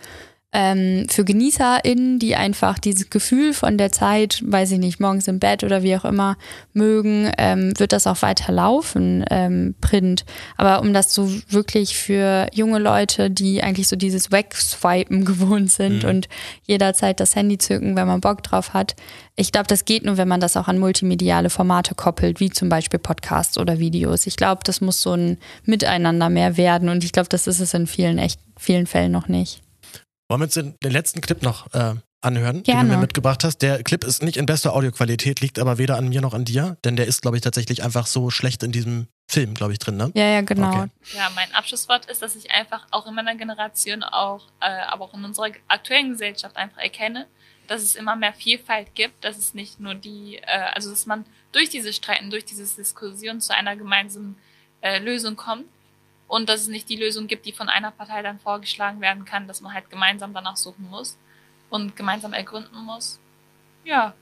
[0.53, 5.39] ähm, für GenießerInnen, die einfach dieses Gefühl von der Zeit, weiß ich nicht, morgens im
[5.39, 6.37] Bett oder wie auch immer
[6.73, 10.25] mögen, ähm, wird das auch weiter laufen, ähm, Print.
[10.57, 16.05] Aber um das so wirklich für junge Leute, die eigentlich so dieses Wegswipen gewohnt sind
[16.05, 16.09] mhm.
[16.09, 16.29] und
[16.63, 18.97] jederzeit das Handy zücken, wenn man Bock drauf hat,
[19.35, 22.71] ich glaube, das geht nur, wenn man das auch an multimediale Formate koppelt, wie zum
[22.71, 24.27] Beispiel Podcasts oder Videos.
[24.27, 27.75] Ich glaube, das muss so ein Miteinander mehr werden und ich glaube, das ist es
[27.75, 29.66] in vielen echt vielen Fällen noch nicht.
[30.29, 32.83] Wollen wir uns den, den letzten Clip noch äh, anhören, Gerne.
[32.83, 33.59] den du mir mitgebracht hast?
[33.59, 36.77] Der Clip ist nicht in bester Audioqualität, liegt aber weder an mir noch an dir,
[36.85, 39.97] denn der ist, glaube ich, tatsächlich einfach so schlecht in diesem Film, glaube ich, drin,
[39.97, 40.11] ne?
[40.15, 40.69] Ja, ja, genau.
[40.69, 40.87] Okay.
[41.15, 45.15] Ja, mein Abschlusswort ist, dass ich einfach auch in meiner Generation, auch, äh, aber auch
[45.15, 47.27] in unserer aktuellen Gesellschaft einfach erkenne,
[47.69, 51.25] dass es immer mehr Vielfalt gibt, dass es nicht nur die, äh, also dass man
[51.53, 54.37] durch diese Streiten, durch diese Diskussion zu einer gemeinsamen
[54.81, 55.67] äh, Lösung kommt
[56.29, 59.47] und dass es nicht die Lösung gibt, die von einer Partei dann vorgeschlagen werden kann,
[59.47, 61.17] dass man halt gemeinsam danach suchen muss
[61.71, 63.19] und gemeinsam ergründen muss.
[63.85, 64.15] Ja,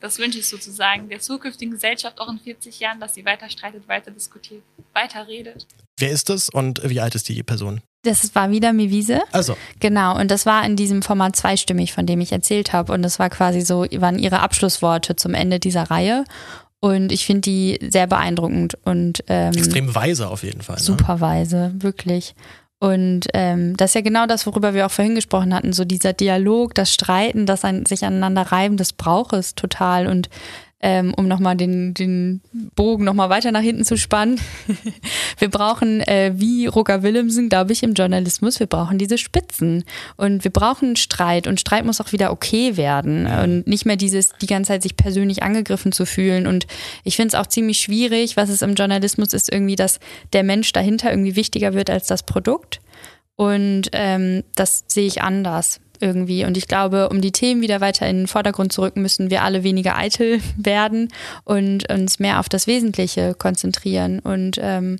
[0.00, 3.88] das wünsche ich sozusagen der zukünftigen Gesellschaft auch in 40 Jahren, dass sie weiter streitet,
[3.88, 5.66] weiter diskutiert, weiter redet.
[5.98, 7.80] Wer ist das und wie alt ist die Person?
[8.02, 9.22] Das war wieder Mivise.
[9.32, 9.56] Also.
[9.80, 12.92] Genau, und das war in diesem Format zweistimmig, von dem ich erzählt habe.
[12.92, 16.24] Und das war quasi so, waren ihre Abschlussworte zum Ende dieser Reihe.
[16.84, 20.76] Und ich finde die sehr beeindruckend und ähm, extrem weise auf jeden Fall.
[20.76, 20.82] Ne?
[20.82, 22.34] Super weise, wirklich.
[22.78, 26.12] Und ähm, das ist ja genau das, worüber wir auch vorhin gesprochen hatten, so dieser
[26.12, 30.06] Dialog, das Streiten, das ein, sich aneinander reiben, das braucht es total.
[30.06, 30.28] Und
[30.84, 32.42] ähm, um nochmal den, den
[32.76, 34.38] Bogen nochmal weiter nach hinten zu spannen.
[35.38, 39.84] wir brauchen, äh, wie Roger Willemsen, glaube ich, im Journalismus, wir brauchen diese Spitzen.
[40.16, 41.46] Und wir brauchen Streit.
[41.46, 43.26] Und Streit muss auch wieder okay werden.
[43.26, 46.46] Und nicht mehr dieses, die ganze Zeit sich persönlich angegriffen zu fühlen.
[46.46, 46.66] Und
[47.02, 50.00] ich finde es auch ziemlich schwierig, was es im Journalismus ist, irgendwie, dass
[50.34, 52.80] der Mensch dahinter irgendwie wichtiger wird als das Produkt.
[53.36, 56.44] Und ähm, das sehe ich anders irgendwie.
[56.44, 59.42] Und ich glaube, um die Themen wieder weiter in den Vordergrund zu rücken, müssen wir
[59.42, 61.12] alle weniger eitel werden
[61.44, 64.98] und uns mehr auf das Wesentliche konzentrieren und ähm,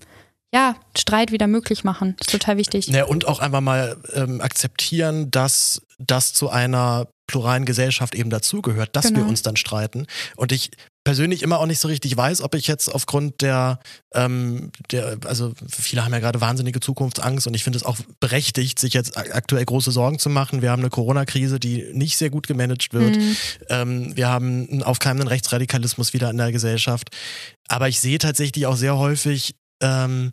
[0.53, 2.15] ja, Streit wieder möglich machen.
[2.19, 2.87] Das ist total wichtig.
[2.87, 8.95] Ja, und auch einfach mal ähm, akzeptieren, dass das zu einer pluralen Gesellschaft eben dazugehört,
[8.95, 9.21] dass genau.
[9.21, 10.07] wir uns dann streiten.
[10.37, 10.71] Und ich
[11.05, 13.79] persönlich immer auch nicht so richtig weiß, ob ich jetzt aufgrund der,
[14.15, 18.79] ähm, der also viele haben ja gerade wahnsinnige Zukunftsangst und ich finde es auch berechtigt,
[18.79, 20.63] sich jetzt aktuell große Sorgen zu machen.
[20.63, 23.17] Wir haben eine Corona-Krise, die nicht sehr gut gemanagt wird.
[23.17, 23.37] Mhm.
[23.69, 27.11] Ähm, wir haben einen aufkeimenden Rechtsradikalismus wieder in der Gesellschaft.
[27.69, 30.33] Aber ich sehe tatsächlich auch sehr häufig, ähm,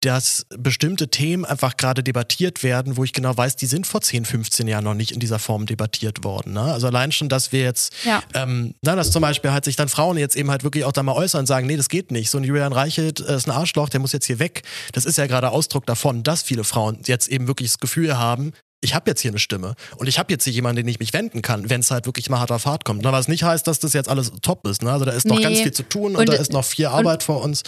[0.00, 4.24] dass bestimmte Themen einfach gerade debattiert werden, wo ich genau weiß, die sind vor 10,
[4.24, 6.54] 15 Jahren noch nicht in dieser Form debattiert worden.
[6.54, 6.62] Ne?
[6.62, 8.22] Also allein schon, dass wir jetzt, ja.
[8.34, 11.02] ähm, na, dass zum Beispiel halt sich dann Frauen jetzt eben halt wirklich auch da
[11.02, 12.30] mal äußern und sagen, nee, das geht nicht.
[12.30, 14.62] So ein Julian Reichelt äh, ist ein Arschloch, der muss jetzt hier weg.
[14.92, 18.52] Das ist ja gerade Ausdruck davon, dass viele Frauen jetzt eben wirklich das Gefühl haben,
[18.80, 21.12] ich habe jetzt hier eine Stimme und ich habe jetzt hier jemanden, den ich mich
[21.12, 23.02] wenden kann, wenn es halt wirklich mal hart auf hart kommt.
[23.02, 24.82] Na, was nicht heißt, dass das jetzt alles top ist.
[24.82, 24.90] Ne?
[24.90, 25.34] Also da ist nee.
[25.34, 27.62] noch ganz viel zu tun und, und da ist noch viel Arbeit vor uns.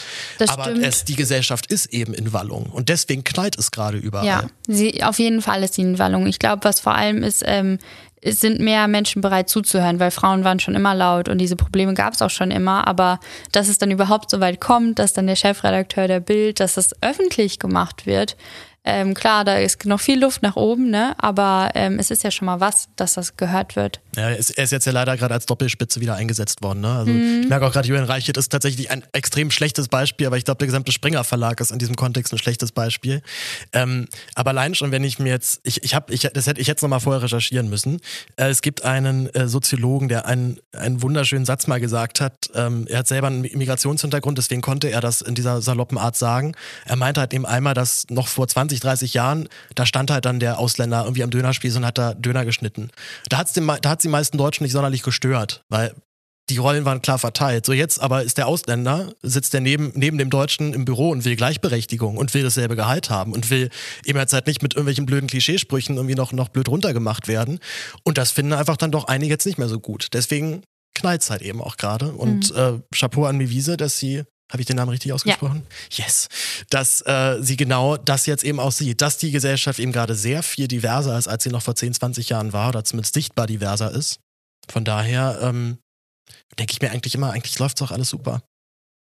[0.48, 4.26] Aber es, die Gesellschaft ist eben in Wallung und deswegen knallt es gerade überall.
[4.26, 6.26] Ja, sie, auf jeden Fall ist sie in Wallung.
[6.26, 7.78] Ich glaube, was vor allem ist, ähm,
[8.24, 11.92] es sind mehr Menschen bereit zuzuhören, weil Frauen waren schon immer laut und diese Probleme
[11.92, 12.86] gab es auch schon immer.
[12.86, 13.18] Aber
[13.50, 16.94] dass es dann überhaupt so weit kommt, dass dann der Chefredakteur der Bild, dass das
[17.02, 18.36] öffentlich gemacht wird,
[18.84, 21.14] ähm, klar, da ist noch viel Luft nach oben, ne?
[21.18, 24.00] aber ähm, es ist ja schon mal was, dass das gehört wird.
[24.16, 26.80] Ja, er ist, er ist jetzt ja leider gerade als Doppelspitze wieder eingesetzt worden.
[26.80, 26.90] Ne?
[26.90, 27.42] Also mhm.
[27.42, 30.58] ich merke auch gerade, Julian Reichert ist tatsächlich ein extrem schlechtes Beispiel, aber ich glaube,
[30.58, 33.22] der gesamte Springer Verlag ist in diesem Kontext ein schlechtes Beispiel.
[33.72, 36.66] Ähm, aber allein schon, wenn ich mir jetzt, ich, ich habe, ich, das hätte ich
[36.66, 38.00] jetzt nochmal vorher recherchieren müssen.
[38.36, 42.50] Äh, es gibt einen äh, Soziologen, der einen, einen wunderschönen Satz mal gesagt hat.
[42.56, 46.56] Ähm, er hat selber einen Migrationshintergrund, deswegen konnte er das in dieser saloppen Art sagen.
[46.84, 50.24] Er meinte halt eben einmal, dass noch vor 20 20, 30 Jahren, da stand halt
[50.24, 52.90] dann der Ausländer irgendwie am Dönerspieß und hat da Döner geschnitten.
[53.28, 55.94] Da, hat die meisten Deutschen nicht sonderlich gestört, weil
[56.48, 57.64] die Rollen waren klar verteilt.
[57.64, 61.24] So jetzt aber ist der Ausländer, sitzt der neben, neben dem Deutschen im Büro und
[61.24, 63.70] will Gleichberechtigung und will dasselbe Gehalt haben und will
[64.04, 67.60] eben jetzt halt nicht mit irgendwelchen blöden Klischeesprüchen irgendwie noch, noch blöd runtergemacht werden.
[68.02, 70.08] Und das finden einfach dann doch einige jetzt nicht mehr so gut.
[70.12, 70.62] Deswegen
[70.94, 72.12] knallt es halt eben auch gerade.
[72.12, 72.58] Und mhm.
[72.58, 75.66] äh, Chapeau an Mivise, dass sie habe ich den Namen richtig ausgesprochen?
[75.90, 76.04] Ja.
[76.04, 76.28] Yes.
[76.70, 80.42] Dass äh, sie genau das jetzt eben auch sieht, dass die Gesellschaft eben gerade sehr
[80.42, 83.90] viel diverser ist, als sie noch vor 10, 20 Jahren war oder zumindest sichtbar diverser
[83.90, 84.20] ist.
[84.68, 85.78] Von daher ähm,
[86.58, 88.42] denke ich mir eigentlich immer, eigentlich läuft es auch alles super.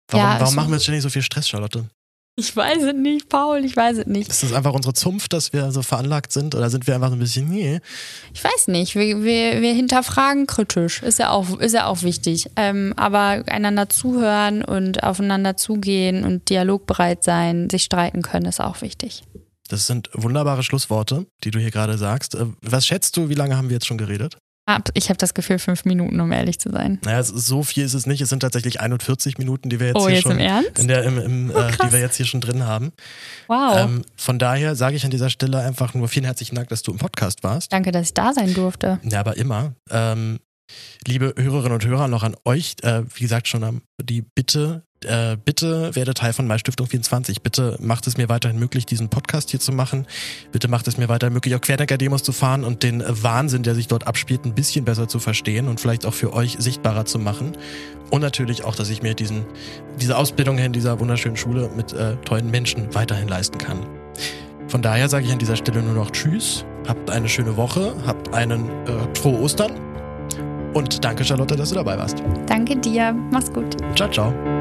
[0.10, 1.90] Warum, ja, warum machen wir jetzt ständig so viel Stress, Charlotte?
[2.40, 4.30] Ich weiß es nicht, Paul, ich weiß es nicht.
[4.30, 7.16] Ist das einfach unsere Zunft, dass wir so veranlagt sind oder sind wir einfach so
[7.16, 7.80] ein bisschen, nee?
[8.32, 12.46] Ich weiß nicht, wir, wir, wir hinterfragen kritisch, ist ja auch, ist ja auch wichtig.
[12.56, 18.82] Ähm, aber einander zuhören und aufeinander zugehen und dialogbereit sein, sich streiten können, ist auch
[18.82, 19.24] wichtig.
[19.68, 22.36] Das sind wunderbare Schlussworte, die du hier gerade sagst.
[22.36, 24.38] Äh, was schätzt du, wie lange haben wir jetzt schon geredet?
[24.94, 27.00] Ich habe das Gefühl, fünf Minuten, um ehrlich zu sein.
[27.06, 28.22] Naja, so viel ist es nicht.
[28.22, 31.18] Es sind tatsächlich 41 Minuten, die wir jetzt oh, hier jetzt schon im der, im,
[31.18, 32.92] im, oh, äh, die wir jetzt hier schon drin haben.
[33.48, 33.78] Wow.
[33.78, 36.92] Ähm, von daher sage ich an dieser Stelle einfach nur vielen herzlichen Dank, dass du
[36.92, 37.72] im Podcast warst.
[37.72, 39.00] Danke, dass ich da sein durfte.
[39.04, 39.74] Ja, aber immer.
[39.90, 40.40] Ähm,
[41.06, 45.96] liebe Hörerinnen und Hörer, noch an euch, äh, wie gesagt, schon die Bitte, äh, bitte
[45.96, 47.42] werde Teil von MyStiftung 24.
[47.42, 50.08] Bitte macht es mir weiterhin möglich, diesen Podcast hier zu machen.
[50.52, 53.88] Bitte macht es mir weiterhin möglich, auch Querdenker-Demos zu fahren und den Wahnsinn, der sich
[53.88, 57.56] dort abspielt, ein bisschen besser zu verstehen und vielleicht auch für euch sichtbarer zu machen.
[58.10, 59.46] Und natürlich auch, dass ich mir diesen,
[60.00, 63.86] diese Ausbildung in dieser wunderschönen Schule mit äh, tollen Menschen weiterhin leisten kann.
[64.68, 68.34] Von daher sage ich an dieser Stelle nur noch Tschüss, habt eine schöne Woche, habt
[68.34, 69.87] einen äh, frohe Ostern
[70.74, 72.24] und danke Charlotte, dass du dabei warst.
[72.48, 73.78] Danke dir, mach's gut.
[73.96, 74.57] Ciao, ciao.